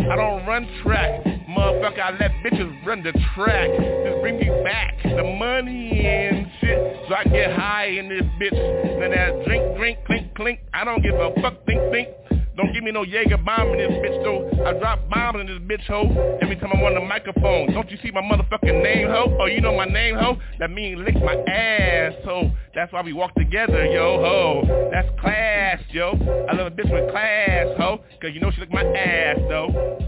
[0.00, 1.33] I don't run track.
[1.56, 3.70] Motherfucker, I let bitches run the track.
[4.04, 6.96] Just bring me back the money and shit.
[7.08, 8.98] So I get high in this bitch.
[9.00, 10.60] Then that drink, drink, clink, clink.
[10.72, 12.08] I don't give a fuck, think, think.
[12.56, 14.48] Don't give me no Jaeger bomb in this bitch though.
[14.64, 17.72] I drop bombs in this bitch hoe every time I'm on the microphone.
[17.72, 19.36] Don't you see my motherfucking name hoe?
[19.40, 20.36] Oh, you know my name hoe?
[20.60, 22.52] That means lick my ass hoe.
[22.72, 24.88] That's why we walk together, yo ho.
[24.92, 26.12] That's class, yo.
[26.48, 27.98] I love a bitch with class, ho.
[28.22, 29.98] Cause you know she lick my ass though.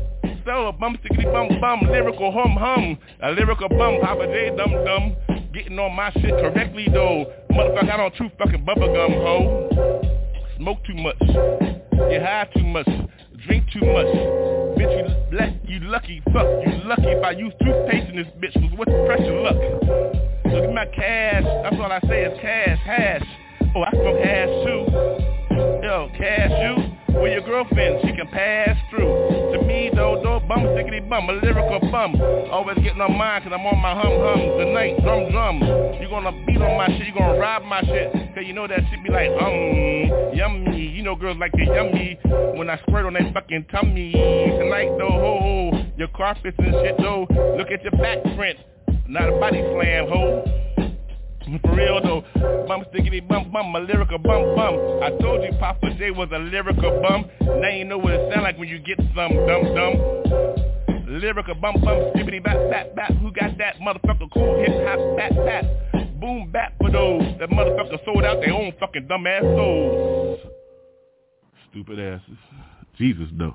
[0.46, 5.16] So bum stickity bum bum, lyrical hum hum, a lyrical bum, Poppa J dum dum,
[5.52, 7.26] getting on my shit correctly though.
[7.50, 10.06] Motherfucker, I don't chew fucking bubblegum ho.
[10.56, 12.86] Smoke too much, get high too much,
[13.44, 14.06] drink too much.
[14.78, 18.54] Bitch, you, le- you lucky, fuck, you lucky if I use toothpaste in this bitch,
[18.54, 19.56] cause what's the pressure luck?
[20.46, 23.26] Look at my cash, that's all I say is cash, hash.
[23.74, 25.26] Oh, I smoke hash too.
[25.82, 29.06] Yo, cash you, with your girlfriend, she can pass through.
[29.52, 29.65] To
[30.76, 32.16] though, bum a lyrical bum.
[32.50, 34.40] Always getting on mine cause I'm on my hum hum.
[34.58, 35.60] Tonight, drum drum.
[36.00, 38.12] You gonna beat on my shit, you gonna rob my shit.
[38.34, 40.88] Cause you know that shit be like, um, yummy.
[40.88, 42.18] You know girls like it yummy
[42.56, 44.12] when I squirt on that fucking tummy.
[44.12, 47.26] Tonight though, ho, ho, your carpets and shit though.
[47.56, 48.58] Look at your back print,
[49.08, 50.44] not a body slam, ho.
[51.62, 52.24] For real though,
[52.66, 54.74] bum stickity bum bum, a lyrical bum bum.
[55.00, 57.30] I told you Poppa J was a lyrical bum.
[57.60, 60.65] Now you know what it sound like when you get some dumb dumb.
[61.08, 63.12] Lyrical bum bum, skibbity bap bap bap.
[63.14, 65.64] Who got that motherfucker cool hip hop bap bap?
[66.20, 70.40] Boom bap for those that motherfucker sold out their own fucking dumb ass souls.
[71.70, 72.38] Stupid asses.
[72.98, 73.28] Jesus.
[73.38, 73.54] One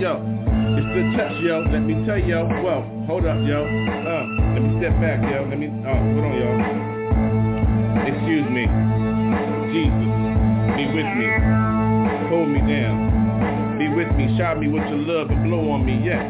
[0.00, 0.22] yo.
[0.76, 1.64] It's the touch, yo.
[1.70, 2.46] Let me tell yo.
[2.62, 3.64] Well, hold up, yo.
[3.64, 5.46] Uh, let me step back, yo.
[5.48, 5.68] Let me.
[5.86, 6.50] Oh, hold on, yo.
[8.08, 8.66] Excuse me.
[9.72, 10.10] Jesus,
[10.76, 11.28] be with me.
[12.30, 13.78] Hold me down.
[13.78, 14.36] Be with me.
[14.38, 16.00] Shower me with your love and blow on me.
[16.04, 16.24] Yes.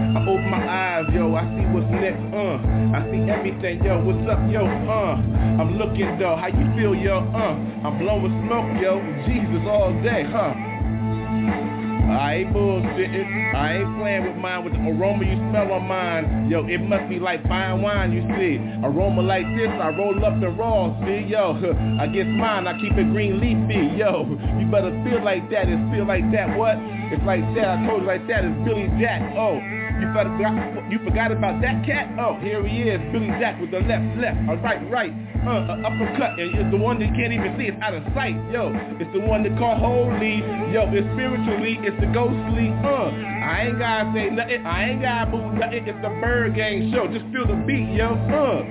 [0.00, 2.58] I open my eyes, yo, I see what's next, uh
[2.96, 5.14] I see everything, yo, what's up, yo, uh
[5.60, 7.54] I'm looking, though, how you feel, yo, uh
[7.86, 11.69] I'm blowing smoke, yo, Jesus all day, huh
[12.10, 13.54] I ain't bullshitting.
[13.54, 16.50] I ain't playing with mine with the aroma you smell on mine.
[16.50, 18.58] Yo, it must be like fine wine, you see.
[18.82, 21.30] Aroma like this, I roll up the raw, see.
[21.30, 21.54] Yo,
[22.00, 23.96] I guess mine, I keep it green leafy.
[23.96, 24.26] Yo,
[24.58, 25.68] you better feel like that.
[25.68, 26.58] It's feel like that.
[26.58, 26.76] What?
[27.14, 27.78] It's like that.
[27.78, 28.44] I told you like that.
[28.44, 29.22] It's Billy Jack.
[29.38, 29.62] Oh.
[30.00, 32.08] You forgot, you forgot about that cat?
[32.18, 35.12] Oh, here he is, Billy Jack with the left, left, a right, right,
[35.46, 38.72] uh, uppercut, it's the one that can't even see, it's out of sight, yo.
[39.00, 40.88] It's the one that call holy, yo.
[40.92, 43.08] It's spiritually, it's the ghostly, uh.
[43.40, 45.88] I ain't gotta say nothing, I ain't gotta move nothing.
[45.88, 47.08] It's the ByrdGang show.
[47.08, 48.62] Just feel the beat, yo, uh.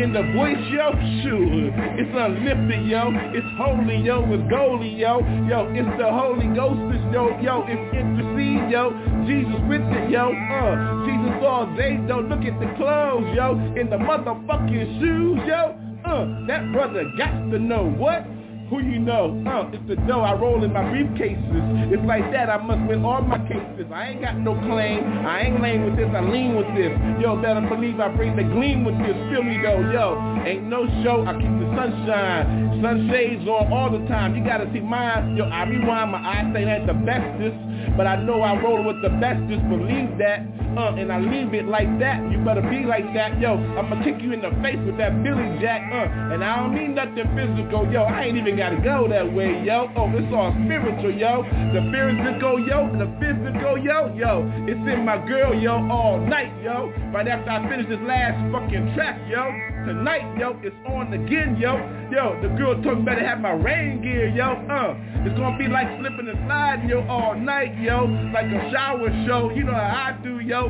[0.00, 3.12] In the voice, yo, shoot, it's unlifted, yo.
[3.36, 4.24] It's holy, yo.
[4.32, 5.68] It's goalie, yo, yo.
[5.72, 6.80] It's the Holy Ghost,
[7.12, 7.64] yo, yo.
[7.68, 8.92] It's intercede, yo.
[9.28, 11.04] Jesus with it, yo, uh.
[11.04, 12.20] Jesus all day, though.
[12.20, 13.56] Look at the clothes, yo.
[13.76, 15.85] In the motherfucking shoes, yo.
[16.06, 18.22] Uh, that brother got to know what?
[18.70, 19.42] Who you know?
[19.46, 21.90] Uh, it's the dough I roll in my briefcases.
[21.90, 23.86] It's like that, I must win all my cases.
[23.92, 25.02] I ain't got no claim.
[25.26, 26.94] I ain't lame with this, I lean with this.
[27.18, 29.14] Yo, better believe I bring the gleam with this.
[29.30, 30.18] Feel me though, yo.
[30.46, 32.78] Ain't no show, I keep the sunshine.
[32.82, 34.34] Sunshades on all the time.
[34.34, 35.36] You gotta see mine.
[35.36, 37.58] Yo, I rewind my eyes, say that the bestest.
[37.96, 40.44] But I know I roll with the best, just believe that.
[40.76, 42.20] Uh, and I leave it like that.
[42.30, 43.56] You better be like that, yo.
[43.56, 46.34] I'ma kick you in the face with that Billy Jack, uh.
[46.34, 48.04] And I don't mean nothing physical, yo.
[48.04, 49.88] I ain't even gotta go that way, yo.
[49.96, 51.48] Oh, it's all spiritual, yo.
[51.72, 52.92] The physical, yo.
[52.92, 54.44] The physical, yo, yo.
[54.68, 56.92] It's in my girl, yo, all night, yo.
[57.08, 59.75] Right after I finish this last fucking track, yo.
[59.86, 61.78] Tonight, yo, it's on again, yo.
[62.10, 64.58] Yo, the girl me better have my rain gear, yo.
[64.66, 68.02] Uh, it's gonna be like slipping and sliding, yo, all night, yo.
[68.34, 69.54] Like a shower show.
[69.54, 70.66] You know how I do, yo.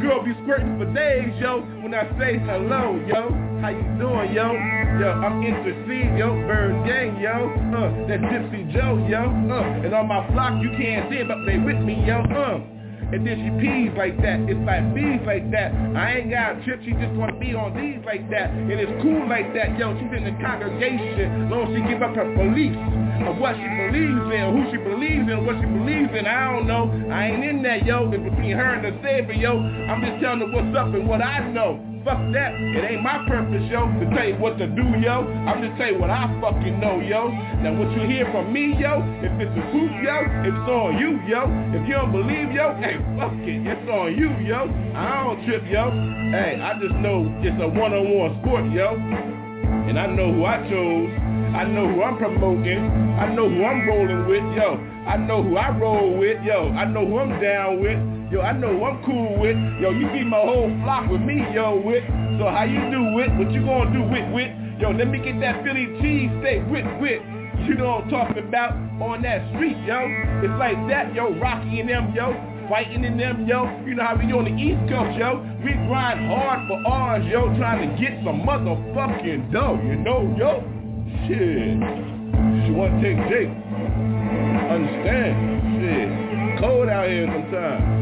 [0.00, 1.60] Girl be squirting for days, yo.
[1.84, 3.28] When I say hello, yo.
[3.60, 4.48] How you doing, yo?
[4.96, 6.32] Yo, I'm intercede, yo.
[6.48, 7.52] ByrdGang, yo.
[7.68, 9.28] Uh, that Gypsy Joe, yo.
[9.28, 12.24] Uh, and on my flock, you can't see it, but they with me, yo.
[12.32, 12.73] Uh.
[13.14, 14.42] And then she pees like that.
[14.50, 15.70] It's like bees like that.
[15.94, 16.82] I ain't got a trip.
[16.82, 18.50] She just want to be on these like that.
[18.50, 19.78] And it's cool like that.
[19.78, 21.46] Yo, she's in the congregation.
[21.46, 22.74] Long as she give up her beliefs
[23.22, 26.26] of what she believes in, who she believes in, what she believes in.
[26.26, 26.90] I don't know.
[27.06, 28.10] I ain't in that, yo.
[28.10, 29.62] It's between her and the Savior, yo.
[29.62, 31.93] I'm just telling her what's up and what I know.
[32.04, 32.52] Fuck that.
[32.52, 35.24] It ain't my purpose, yo, to tell you what to do, yo.
[35.48, 37.32] I'm just telling you what I fucking know, yo.
[37.64, 41.16] Now what you hear from me, yo, if it's the truth, yo, it's on you,
[41.24, 41.48] yo.
[41.72, 43.64] If you don't believe, yo, hey, fuck it.
[43.64, 44.68] It's on you, yo.
[44.92, 45.88] I don't trip, yo.
[46.28, 49.00] Hey, I just know it's a one-on-one sport, yo.
[49.88, 51.08] And I know who I chose.
[51.56, 52.84] I know who I'm promoting.
[53.16, 54.76] I know who I'm rolling with, yo.
[55.08, 56.68] I know who I roll with, yo.
[56.68, 58.13] I know who I'm down with.
[58.34, 59.54] Yo, I know I'm cool with.
[59.78, 62.02] Yo, you be my whole flock with me, yo, with.
[62.34, 63.30] So how you do with?
[63.38, 64.50] What you gonna do with, with?
[64.82, 67.22] Yo, let me get that Philly cheese steak with, with.
[67.62, 70.02] You know I'm talking about on that street, yo.
[70.42, 71.30] It's like that, yo.
[71.38, 72.34] Rocky and them, yo.
[72.68, 73.70] Fighting in them, yo.
[73.86, 75.38] You know how we on the East Coast, yo.
[75.62, 77.54] We grind hard for ours, yo.
[77.54, 80.58] Trying to get some motherfucking dough, you know, yo.
[81.30, 81.78] Shit.
[82.66, 83.54] She want to take Jake.
[84.74, 85.38] Understand?
[85.78, 86.58] Shit.
[86.58, 87.93] Cold out here sometimes.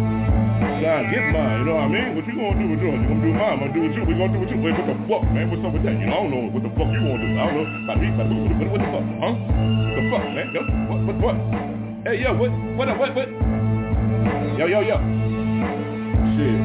[0.82, 2.18] God, get mine, you know what I mean?
[2.18, 2.98] What you gonna do with yours?
[2.98, 4.02] You gonna do mine, I'm gonna do with you.
[4.02, 4.58] We gonna do with you.
[4.58, 5.46] Wait, what the fuck, man?
[5.46, 5.94] What's up with that?
[5.94, 7.28] You know, I don't know what the fuck you gonna do.
[7.38, 7.66] I don't know.
[7.86, 9.30] About me, about what, what, what the fuck, huh?
[9.30, 10.46] What the fuck, man?
[10.50, 10.60] Yo,
[10.90, 11.36] what, what, what?
[12.02, 13.30] Hey, yo, what, what, what, what?
[14.58, 14.98] Yo, yo, yo.
[16.34, 16.58] Shit.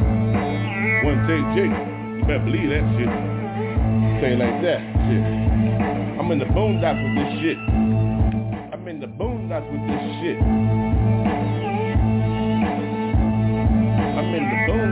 [1.06, 1.70] One take Jake.
[2.18, 3.10] You better believe that shit.
[4.18, 4.82] Say it like that.
[5.06, 5.22] Shit.
[6.18, 7.58] I'm in the boondocks with this shit.
[8.74, 10.87] I'm in the boondocks with this shit.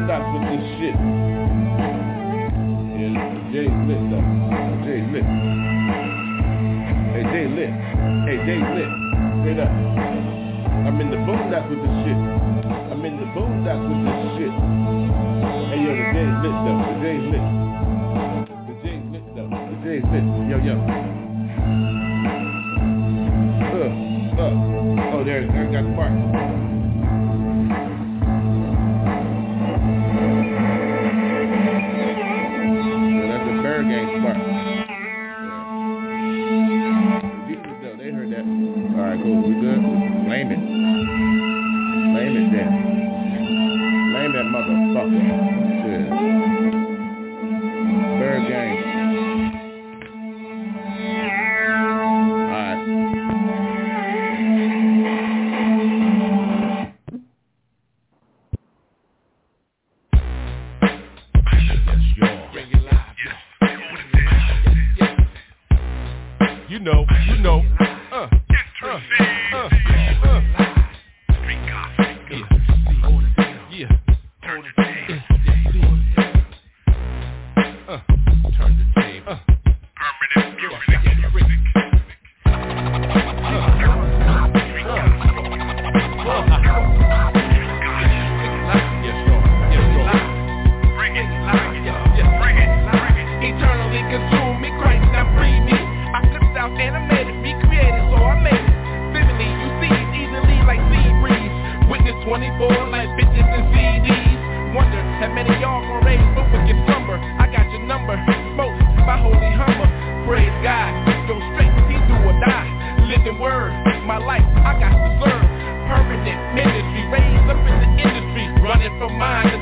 [0.06, 0.94] Boondocks with this shit.
[2.94, 3.14] Yeah,
[3.52, 4.22] Jay's lit though.
[4.86, 5.26] Jay's lit.
[7.12, 7.70] Hey, Jay lit.
[8.26, 8.90] Hey, Jay's lit.
[9.42, 9.70] Straight up.
[10.86, 12.45] I'm in the boondocks with this shit.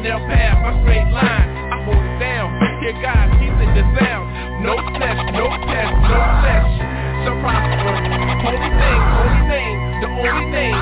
[0.04, 1.48] Chanel path, my straight line.
[1.72, 2.52] I hold it down.
[2.84, 4.28] Here, God, he's in the sound.
[4.60, 6.72] No test, no test, no flesh.
[7.24, 7.88] Shall prosper.
[8.44, 10.76] Holy name, holy name, the only name.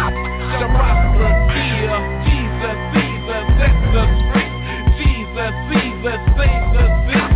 [0.59, 1.31] Shall prosper.
[1.55, 4.05] Here, Jesus, Jesus, set the
[4.35, 4.51] free.
[4.99, 7.27] Jesus, Jesus, save us free.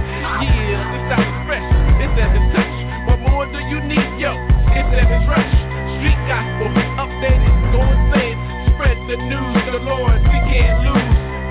[0.43, 1.69] Yeah, this sound is fresh.
[2.03, 2.77] It's at the touch.
[3.07, 4.35] What more do you need, yo?
[4.75, 5.55] It's at the rush.
[6.03, 6.67] Street gospel,
[6.99, 8.39] updated, go insane.
[8.75, 11.16] Spread the news, the Lord, we can't lose.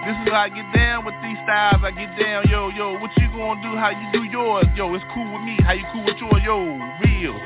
[0.00, 2.96] This is how I get down with these styles, I get down, yo, yo.
[2.96, 4.94] What you gonna do, how you do yours, yo.
[4.96, 6.56] It's cool with me, how you cool with yours, yo,
[7.04, 7.36] real.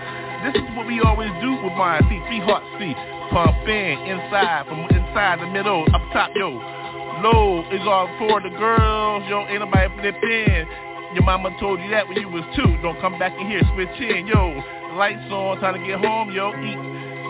[0.47, 2.95] This is what we always do with mine, see, three hearts, see.
[3.35, 6.55] Pump in, inside, from inside the middle, up top, yo.
[7.27, 10.63] Low is all for the girls, yo, ain't nobody flip in.
[11.19, 12.79] Your mama told you that when you was two.
[12.83, 14.63] Don't come back in here, switch in, yo.
[14.95, 16.55] Lights on, time to get home, yo.
[16.55, 16.79] Eat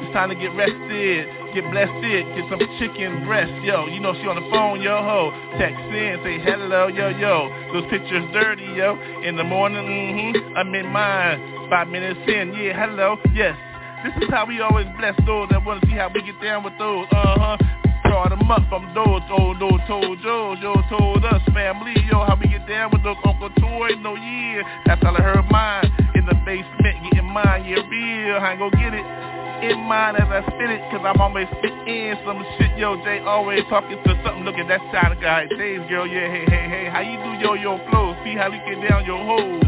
[0.04, 3.86] It's time to get rested, get blessed, get some chicken breast, yo.
[3.86, 5.30] You know she on the phone, yo ho.
[5.56, 7.46] Text in, say hello, yo yo.
[7.72, 8.98] Those pictures dirty, yo.
[9.22, 11.70] In the morning, mm-hmm, I'm in mine.
[11.70, 13.54] Five minutes in, yeah, hello, yes.
[14.02, 16.74] This is how we always bless those that wanna see how we get down with
[16.76, 17.56] those, uh-huh.
[18.04, 22.36] Draw them up from those, old, old, told Joe, Joe told us, family, yo, how
[22.36, 24.62] we get down with those Uncle Toy, no, yeah.
[24.86, 25.86] That's all I heard mine.
[26.16, 28.42] In the basement, getting mine, yeah, real.
[28.42, 31.72] I ain't gonna get it in mind as I spit it, cause I'm always spit
[31.88, 35.80] in some shit, yo, Jay always talking to something, look at that sound guy, Days
[35.88, 38.88] girl, yeah, hey, hey, hey, how you do yo, yo flow, see how you get
[38.88, 39.62] down your hoes,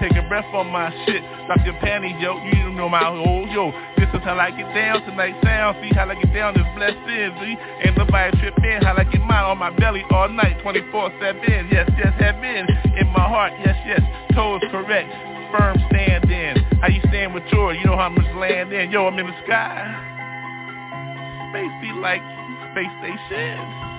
[0.00, 3.72] take a breath on my shit, drop your panties, yo, you know my hoes, yo,
[3.96, 7.08] this is how I get down tonight, sound, see how I get down this blessed
[7.08, 10.58] is, see, ain't nobody trip in, how I get mine on my belly all night,
[10.64, 12.66] 24-7, yes, yes, have been,
[12.98, 14.02] in my heart, yes, yes,
[14.34, 15.08] toes correct,
[15.50, 16.56] firm stand in.
[16.80, 17.76] How you stand with yours?
[17.78, 18.90] You know how much land in.
[18.90, 19.84] Yo, I'm in the sky.
[21.50, 22.22] Space be like
[22.72, 23.89] space station.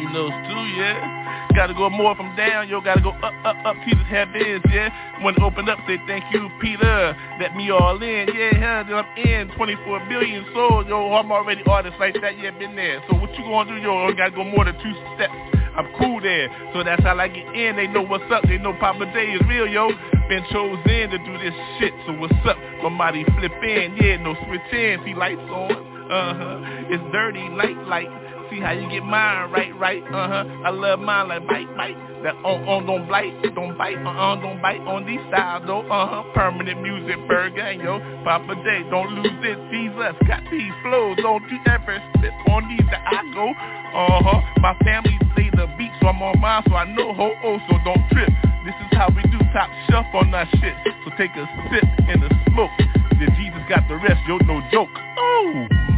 [0.00, 1.52] Seen those too, yeah.
[1.54, 4.88] Gotta go more from down, yo, gotta go up, up, up, Jesus heavens, yeah.
[5.22, 7.14] When it opened up, say thank you, Peter.
[7.38, 12.14] Let me all in, yeah, I'm in 24 billion souls, yo, I'm already artist like
[12.22, 13.02] that, yeah, been there.
[13.10, 15.34] So what you gonna do, yo, gotta go more than two steps.
[15.76, 16.48] I'm cool there.
[16.72, 17.76] So that's how I get in.
[17.76, 18.42] They know what's up.
[18.44, 19.90] They know Papa Day is real, yo.
[20.28, 21.92] Been chosen to do this shit.
[22.06, 22.56] So what's up?
[22.82, 23.96] Somebody flip in.
[23.96, 25.00] Yeah, no switch in.
[25.04, 25.70] See lights on.
[26.10, 26.90] Uh-huh.
[26.90, 28.29] It's dirty, light, light.
[28.50, 30.02] See how you get mine right, right.
[30.02, 30.66] Uh-huh.
[30.66, 31.96] I love mine like bite, bite.
[32.26, 36.34] That on, on, don't bite, don't bite, uh-uh, don't bite on these styles, though, uh-huh.
[36.34, 38.02] Permanent Muzik, burger, yo.
[38.26, 39.56] Papa Day, don't lose it.
[39.70, 41.16] These us got these flows.
[41.22, 43.54] Don't you ever spit on these that I go.
[43.54, 44.42] Uh-huh.
[44.60, 47.78] My family play the beat, so I'm on mine, so I know ho oh, so
[47.86, 48.34] don't trip.
[48.66, 50.74] This is how we do top shelf on that shit.
[51.06, 52.74] So take a sip in the smoke.
[53.14, 54.90] Then Jesus got the rest, yo, no joke.
[54.92, 55.89] Oh!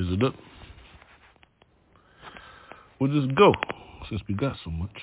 [0.00, 0.32] Is it?
[2.98, 3.52] We'll just go
[4.08, 4.96] since we got so much.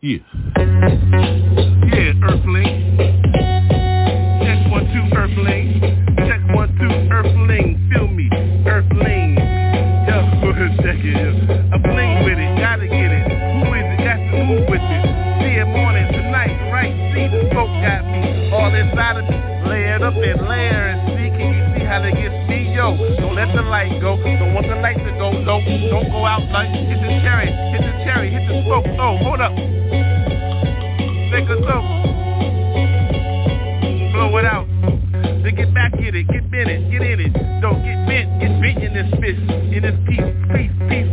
[0.00, 0.18] Yeah.
[1.92, 2.96] Yeah, Earthling.
[4.40, 5.80] Check one, two, Earthling.
[6.26, 7.90] Check one, two, Earthling.
[7.92, 8.30] Feel me,
[24.04, 24.20] go.
[24.20, 25.32] Don't want the light to go.
[25.32, 28.84] No, don't go out like hit the cherry, hit the cherry, hit the smoke.
[29.00, 29.56] Oh, hold up.
[31.32, 31.88] Take a smoke.
[34.12, 34.68] Blow it out.
[35.40, 37.32] Then get back in it, get in it, get in it.
[37.64, 39.40] Don't get bent, get bent in this fist,
[39.72, 41.08] in this piece, piece, piece.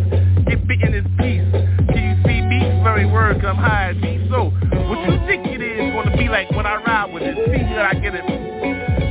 [0.51, 1.47] Get bent in this piece.
[1.95, 2.59] Can you see me?
[2.83, 4.51] Very word come high, me so.
[4.91, 7.39] What you think it is gonna be like when I ride with it?
[7.39, 8.27] See that I get it.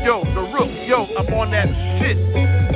[0.05, 2.70] Yo, the rook, yo, I'm on that shit.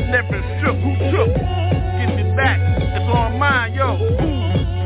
[3.75, 3.99] Yo.
[3.99, 4.31] Who?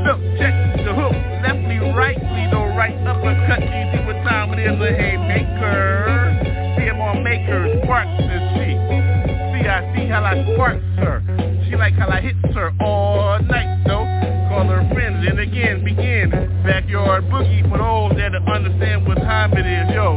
[0.09, 1.13] Look, check the hook.
[1.45, 3.61] Left me, right me, no right uppercut.
[3.61, 6.77] Easy with time, it is a haymaker.
[6.77, 8.79] See, I'm on maker, sparks this shit.
[9.53, 11.23] See, I see how I sparks her.
[11.69, 14.09] She like how I hits her all night, though.
[14.49, 16.31] Call her friends and again begin.
[16.65, 19.93] Backyard boogie for those that understand what time it is.
[19.93, 20.17] Yo,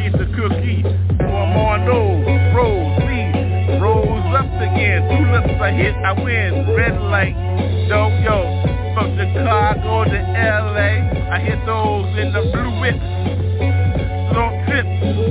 [0.00, 0.82] she's the cookie.
[1.18, 2.24] For Mondo,
[2.56, 5.04] Rose, Lee, Rose up again.
[5.12, 6.74] Tulips I hit, I win.
[6.74, 7.36] Red light,
[7.88, 8.36] yo, yo.
[8.94, 13.00] From Chicago to LA, I hit those in the blue whips.
[14.34, 14.86] Don't trip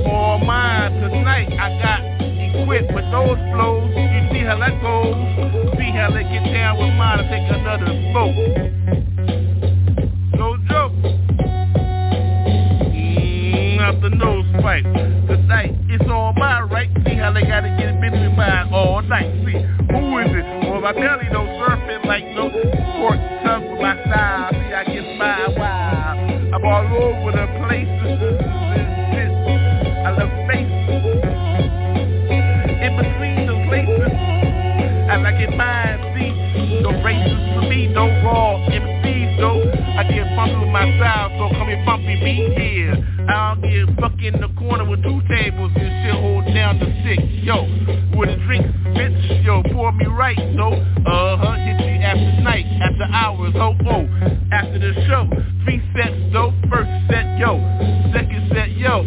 [0.07, 1.53] on mine tonight.
[1.53, 3.93] I got equipped with those flows.
[3.93, 5.13] You see how that goes.
[5.77, 8.35] See how they get down with mine and take another smoke.
[10.33, 10.97] No joke.
[12.89, 14.83] Mm, out the nose fight.
[15.27, 16.89] Tonight, it's all my right.
[17.05, 19.29] See how they gotta get it between mine all night.
[19.45, 19.61] See,
[19.93, 20.69] who is it?
[20.69, 24.49] Well, my belly don't surfing like no pork tongue for my style.
[24.51, 26.53] See, I get my wild.
[26.53, 27.91] I'm all over the place.
[30.07, 30.71] I love space.
[32.79, 34.15] In between the places,
[35.11, 35.99] I like it mine.
[36.15, 39.59] See, no races for me, no raw MCs, though.
[39.99, 42.95] I get funky with my style, so come here, funky me here.
[43.27, 47.21] I'll get fuck in the corner with two tables and shit hold down the six.
[47.43, 47.67] Yo,
[48.17, 50.71] with a drink, bitch, yo, pour me right, no.
[50.71, 51.86] Uh-huh, hit
[53.13, 54.05] hours, ho, oh.
[54.51, 55.27] After the show,
[55.63, 56.53] three sets, though.
[56.69, 57.59] First set, yo.
[58.13, 59.03] Second set, yo.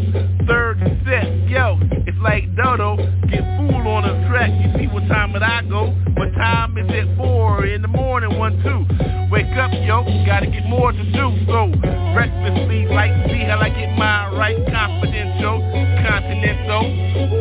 [0.47, 1.79] Third set, yo.
[2.07, 2.97] It's like Dodo,
[3.29, 4.51] get fool on the track.
[4.51, 5.93] You see what time it I go?
[6.17, 7.17] What time is it?
[7.17, 8.85] Four in the morning, one, two.
[9.31, 11.27] Wake up, yo, gotta get more to do.
[11.47, 11.71] So,
[12.13, 15.63] breakfast me like, see how I get my right, confidential,
[16.05, 16.85] continental,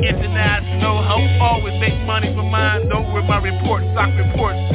[0.05, 1.17] international, ho.
[1.41, 4.68] Always make money for mine, though, with my reports, stock reports.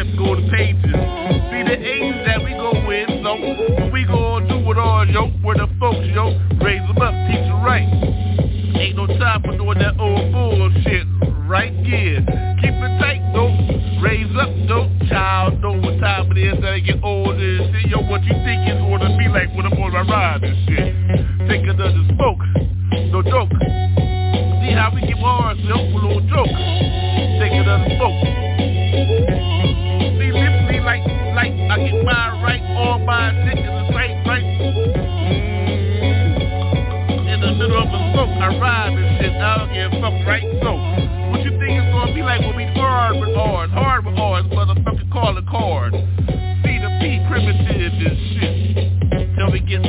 [0.00, 0.92] Well equipped golden pages.
[1.50, 5.28] See the ages that we go with, so we gon' do it all, yo.
[5.42, 7.88] Where the folks, yo, raise them up, teach them right.
[8.78, 11.06] Ain't no time for doing that old bullshit,
[11.48, 11.72] right?
[11.84, 12.20] Yeah,
[12.60, 13.52] keep it tight, though.
[14.00, 14.88] Raise up, though.
[15.08, 17.90] Child, know what time it is that I get older and shit.
[17.90, 21.48] Yo, what you think it's gonna be like when I'm on my ride and shit?
[21.48, 22.40] Take another smoke,
[23.12, 23.50] no joke.
[23.60, 26.48] See how we get ours, yo, little joke.
[27.42, 28.39] Take another smoke.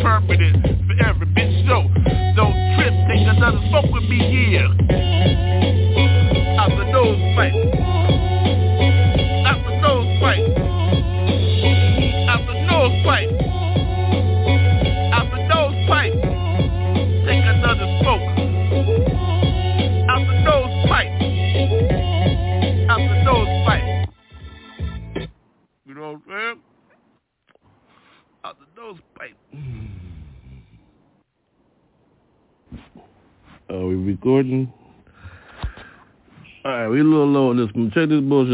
[0.01, 0.60] Till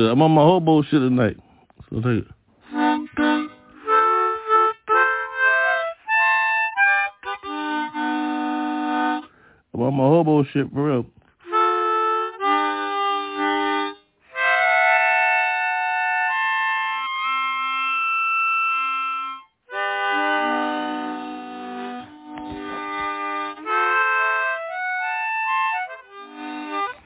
[0.08, 0.18] bullshit.
[0.18, 1.38] I'm on my whole bullshit tonight.
[1.90, 2.28] So take it.
[9.74, 11.06] I'm a hobo shit for real.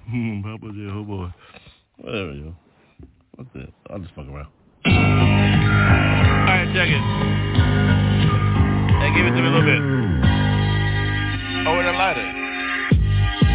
[0.09, 1.33] Hmm, Poppa J, hobo.
[2.03, 2.55] There we go.
[3.35, 3.71] What's that?
[3.89, 4.47] I'll just fuck around.
[4.85, 7.03] Alright, check it.
[8.99, 9.81] Hey, give it to me a little bit.
[11.67, 12.27] Oh, with a lighter.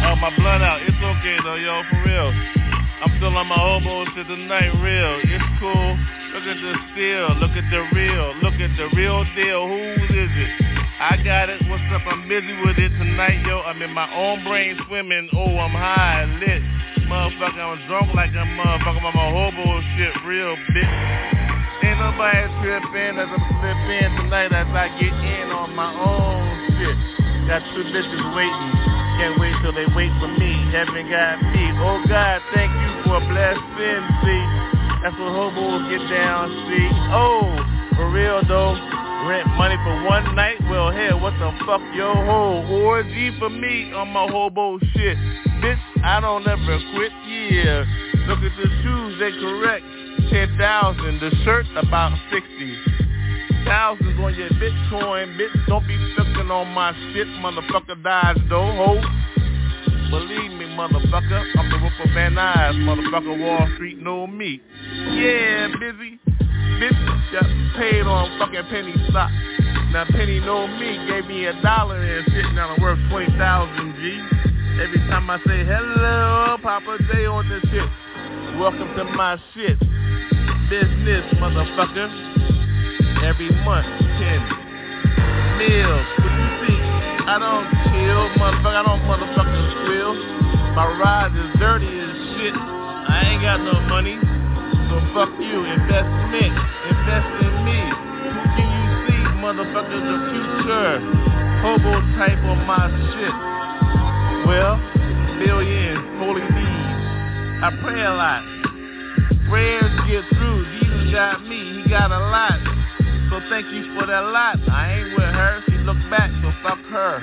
[0.07, 0.81] Oh, my blood out.
[0.81, 2.33] It's okay though, yo, for real.
[2.97, 5.21] I'm still on my hobo shit tonight, real.
[5.23, 5.97] It's cool.
[6.33, 7.29] Look at the steel.
[7.37, 8.33] Look at the real.
[8.41, 9.67] Look at the real deal.
[9.69, 10.66] Whose is it?
[10.97, 11.61] I got it.
[11.69, 12.01] What's up?
[12.09, 13.61] I'm busy with it tonight, yo.
[13.61, 15.29] I'm in my own brain swimming.
[15.29, 16.65] Oh, I'm high, lit.
[17.05, 19.05] Motherfucker, I'm drunk like a motherfucker.
[19.05, 20.97] I'm my hobo shit, real bitch.
[21.85, 26.97] Ain't nobody tripping as I'm slipping tonight as I get in on my own shit.
[27.45, 28.73] Got two bitches waiting.
[29.21, 30.51] Can't wait till they wait for me.
[30.73, 31.77] Heaven got me.
[31.77, 34.01] Oh God, thank you for a blessing.
[34.25, 34.43] See,
[35.05, 36.49] that's what hobos get down.
[36.65, 37.53] See, oh,
[37.93, 39.05] for real though.
[39.27, 40.55] Rent money for one night?
[40.69, 45.17] Well, hell, what the fuck your whole orgy for me on my hobo shit?
[45.59, 47.83] Bitch, I don't ever quit, yeah.
[48.25, 49.83] Look at the shoes, they correct.
[50.31, 52.77] 10,000, the shirt about 60.
[53.65, 59.01] Thousands on your Bitcoin, bitch, don't be fucking on my shit, motherfucker dies though, ho.
[60.09, 64.61] Believe me, motherfucker, I'm the Wolf of Van Nuys, motherfucker, Wall Street know me.
[65.09, 66.19] Yeah, busy.
[66.77, 69.31] Bitch got paid on fucking penny stock.
[69.89, 73.33] Now Penny know me, gave me a dollar and shit, now I'm worth 20,000
[73.97, 74.21] G.
[74.83, 77.89] Every time I say hello, Poppa J on this shit.
[78.61, 79.79] Welcome to my shit.
[80.69, 82.05] Business, motherfucker.
[83.25, 86.05] Every month, 10 meals.
[86.21, 86.77] What you see?
[87.25, 88.77] I don't chill, motherfucker.
[88.77, 90.46] I don't motherfucking squeal.
[90.77, 92.53] My ride is dirty as shit.
[92.53, 94.13] I ain't got no money.
[94.13, 95.65] So fuck you.
[95.65, 96.53] Investment.
[96.53, 97.81] Invest in me.
[97.81, 99.97] Who can you see, motherfucker?
[99.97, 101.01] The future.
[101.65, 103.33] Hobo type of my shit.
[104.45, 104.77] Well,
[105.41, 107.01] billions, holy leaves.
[107.65, 108.45] I pray a lot.
[109.49, 110.61] Prayers get through.
[110.77, 111.81] Jesus got me.
[111.81, 112.61] He got a lot.
[113.33, 114.61] So thank you for that lot.
[114.69, 115.63] I ain't with her.
[115.65, 117.17] She look back, so fuck her.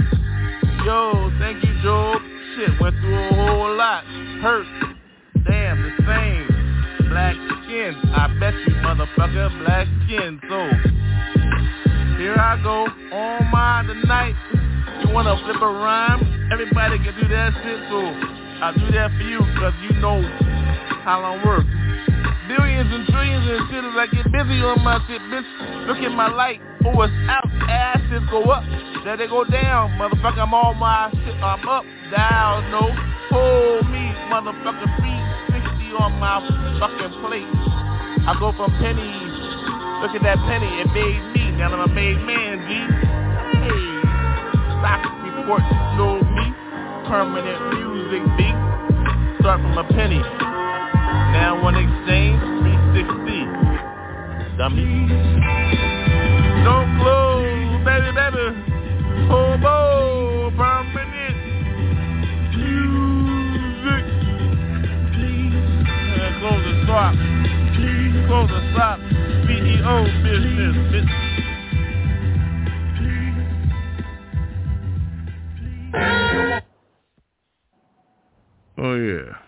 [0.83, 2.34] Yo, thank you, Job.
[2.57, 4.05] Shit, went through a whole lot.
[4.41, 4.67] Hurt.
[5.45, 7.09] Damn, the same.
[7.11, 7.35] Black
[7.65, 7.95] skin.
[8.15, 10.41] I bet you, motherfucker, black skin.
[10.49, 10.59] So,
[12.17, 12.87] here I go.
[12.87, 14.37] On my tonight.
[15.03, 16.49] You wanna flip a rhyme?
[16.53, 17.99] Everybody can do that shit, so
[18.63, 20.23] I do that for you, cause you know
[21.03, 21.67] how I work.
[22.49, 25.49] Billions and trillions and shit as I get busy on my shit, bitch.
[25.89, 26.61] Look at my light.
[26.85, 27.49] Oh, it's out.
[27.65, 28.61] Asses go up.
[29.05, 29.97] Then they go down.
[29.97, 31.41] Motherfucker, I'm on my shit.
[31.41, 32.93] I'm up, down, no.
[33.33, 34.85] Hold me, motherfucker.
[35.01, 36.45] 360 on my
[36.77, 37.49] fucking plate.
[38.29, 39.33] I go from pennies.
[40.05, 40.69] Look at that penny.
[40.85, 41.57] It made me.
[41.57, 42.73] Now I'm a made man, G.
[43.57, 44.05] Hey.
[44.85, 45.65] Stock report,
[45.97, 46.53] know me.
[47.09, 48.57] Permanent Muzik beat.
[49.41, 50.21] Start from a penny.
[51.33, 52.41] Now one exchange,
[52.95, 54.57] 360.
[54.57, 55.09] Dummy.
[56.65, 58.47] Don't close, baby, baby.
[59.29, 61.37] Hobo, Permanent
[62.55, 64.07] Muzik.
[66.17, 67.15] And close the shop.
[68.27, 68.99] Close the shop.
[69.45, 71.13] CEO business, bitch.
[78.77, 79.44] Oh yeah.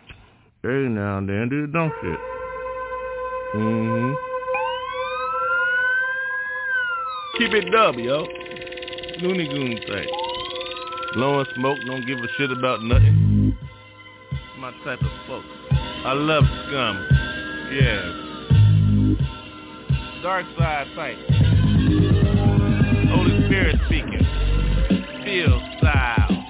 [0.67, 2.19] Hey now and then do the dumb shit.
[3.55, 4.15] Mm-hmm.
[7.39, 8.27] Keep it dub, yo.
[9.23, 10.09] Looney Goon thing.
[11.15, 13.57] Blowing smoke, don't give a shit about nothing.
[14.59, 15.47] My type of folks.
[15.71, 17.07] I love scum.
[17.71, 18.03] Yeah.
[20.25, 21.19] Dark side type.
[23.15, 24.27] Holy Spirit speaking.
[25.25, 26.45] Feel style.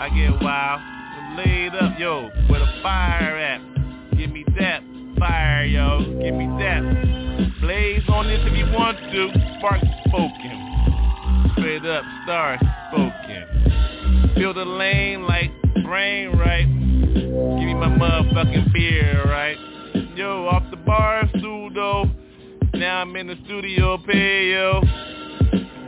[0.00, 0.97] I get wild.
[1.38, 3.60] Laid up, yo, where the fire at?
[4.16, 4.82] Give me that
[5.20, 6.00] fire, yo.
[6.20, 6.82] Give me that.
[7.60, 9.30] Blaze on this if you want to.
[9.56, 11.52] Spark spoken.
[11.52, 12.58] Straight up, star
[12.88, 14.32] spoken.
[14.34, 15.52] Fill the lane like
[15.84, 16.66] brain right.
[16.66, 19.56] Give me my motherfucking beer, right?
[20.16, 22.10] Yo, off the bar though.
[22.74, 24.80] Now I'm in the studio, pay yo.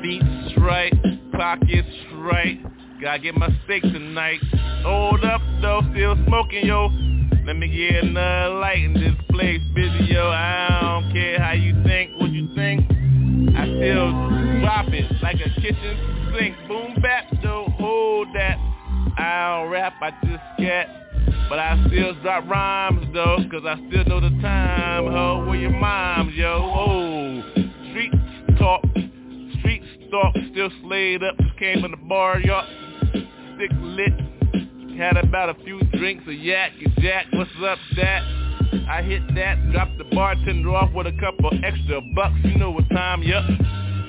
[0.00, 0.94] Beats right,
[1.32, 1.88] pockets
[2.18, 2.60] right.
[3.02, 4.38] Gotta get my steak tonight.
[4.82, 6.88] Hold up though, still smoking yo.
[7.46, 10.28] Let me get another light in this place, busy yo.
[10.28, 12.86] I don't care how you think, what you think.
[13.56, 14.10] I still
[14.60, 16.56] drop it like a kitchen sink.
[16.68, 18.56] Boom bap though, hold that.
[19.18, 20.88] I don't rap, I just scat.
[21.48, 25.44] But I still drop rhymes though, cause I still know the time, ho.
[25.46, 26.58] Where your moms, yo?
[26.62, 27.42] Oh,
[27.90, 28.12] street
[28.58, 28.82] talk,
[29.58, 31.36] street stalk, still slayed up.
[31.38, 32.66] Just came in the bar, y'all.
[33.56, 34.39] Stick lit.
[35.00, 37.24] Had about a few drinks of yak and jack.
[37.32, 38.22] What's up, that?
[38.86, 42.34] I hit that, dropped the bartender off with a couple extra bucks.
[42.44, 43.46] You know what time, yup.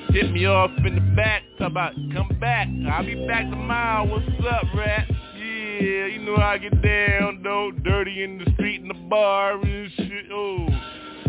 [0.09, 2.67] Hit me off in the back, talk about come back.
[2.91, 4.05] I'll be back tomorrow.
[4.05, 5.07] What's up, rat?
[5.37, 7.71] Yeah, you know I get down though.
[7.71, 10.25] Dirty in the street in the bar and shit.
[10.29, 10.67] Oh,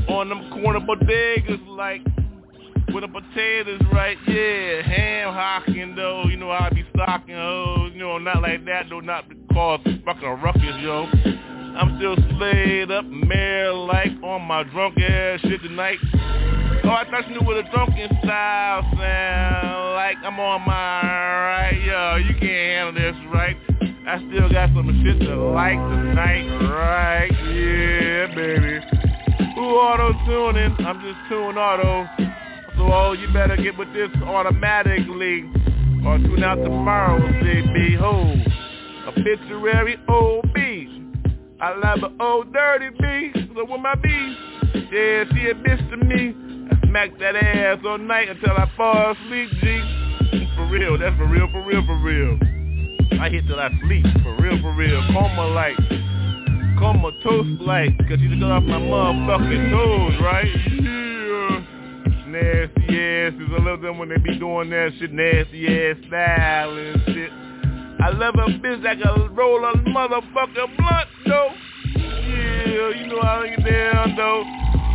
[0.08, 2.02] on them corner bodegas like
[2.92, 4.82] with the potatoes right, yeah.
[4.82, 9.00] Ham hocking though, you know I be stocking hoes, you know, not like that though,
[9.00, 11.06] not because fucking a ruckus, yo.
[11.74, 15.98] I'm still slayed up, mare like on my drunk ass shit tonight.
[16.84, 20.16] Oh, I thought you knew what a drunken style sound like.
[20.22, 22.16] I'm on my right, yo.
[22.16, 23.56] You can't handle this, right?
[24.06, 27.30] I still got some shit to like tonight, right?
[27.32, 28.84] Yeah, baby.
[29.54, 30.76] Who auto tuning?
[30.84, 32.31] I'm just tuning auto
[32.82, 35.42] so oh, you better get with this automatically
[36.04, 38.38] or tune out tomorrow see behold
[39.06, 40.88] a picturary old bee.
[41.60, 44.36] I love an old dirty bee, so with my bee,
[44.74, 46.34] yeah, she a bitch to me.
[46.72, 50.48] I smack that ass all night until I fall asleep, G.
[50.56, 52.38] For real, that's for real, for real, for real.
[53.20, 55.00] I hit till I sleep, for real, for real.
[55.12, 55.76] Coma like,
[56.78, 61.01] comatose like, cause you just got off my motherfucking toes, right?
[62.32, 63.50] nasty asses.
[63.52, 67.30] I love them when they be doing that shit, nasty ass style and shit.
[68.00, 71.50] I love a bitch that can roll a motherfucking blunt, though.
[71.94, 74.44] Yeah, you know how I get down, though.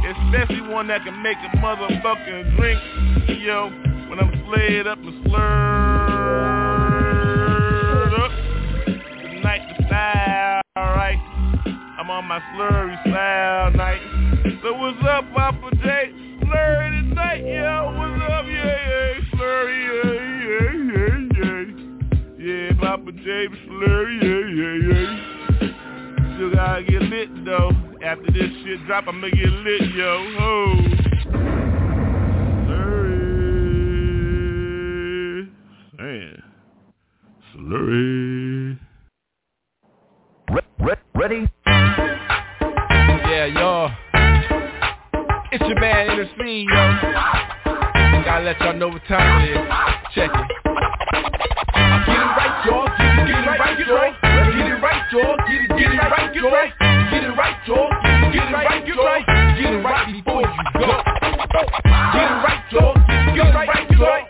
[0.07, 2.81] Especially one that can make a motherfucking drink,
[3.39, 3.69] yo,
[4.09, 5.38] when I'm slayed up and slurred
[8.13, 8.31] up.
[9.21, 9.83] The night to
[10.77, 11.19] alright.
[11.99, 14.01] I'm on my slurry style night.
[14.63, 16.36] So what's up, Poppa J?
[16.47, 17.91] Slurry tonight, yo.
[17.97, 18.45] What's up?
[18.47, 20.11] Yeah, yeah, Slurry, yeah,
[20.47, 21.63] yeah, yeah, yeah.
[22.39, 25.11] Yeah, Papa James Slurry, yeah, yeah, yeah.
[26.35, 27.71] Still gotta get lit though.
[28.01, 30.25] After this shit drop, I'ma get lit, yo.
[30.39, 30.75] Ho.
[32.63, 33.25] Slurry,
[35.97, 36.43] man.
[37.53, 38.77] Slurry.
[41.13, 41.49] Ready?
[43.25, 43.91] Yeah, y'all.
[45.59, 46.83] It's your man in the scene, yo.
[48.23, 49.57] Gotta let y'all know what time it is.
[50.13, 50.47] Check it.
[50.61, 52.85] Get it right, y'all.
[52.85, 54.13] Get it, get it right, y'all.
[54.21, 55.33] Get it right, y'all.
[55.49, 56.61] Get it, get it right, y'all.
[57.09, 57.89] Get it right, y'all.
[58.29, 59.17] Get it right, y'all.
[59.57, 60.93] Get it right before you go.
[62.13, 62.93] Get it right, y'all.
[63.33, 64.26] Get it right, y'all.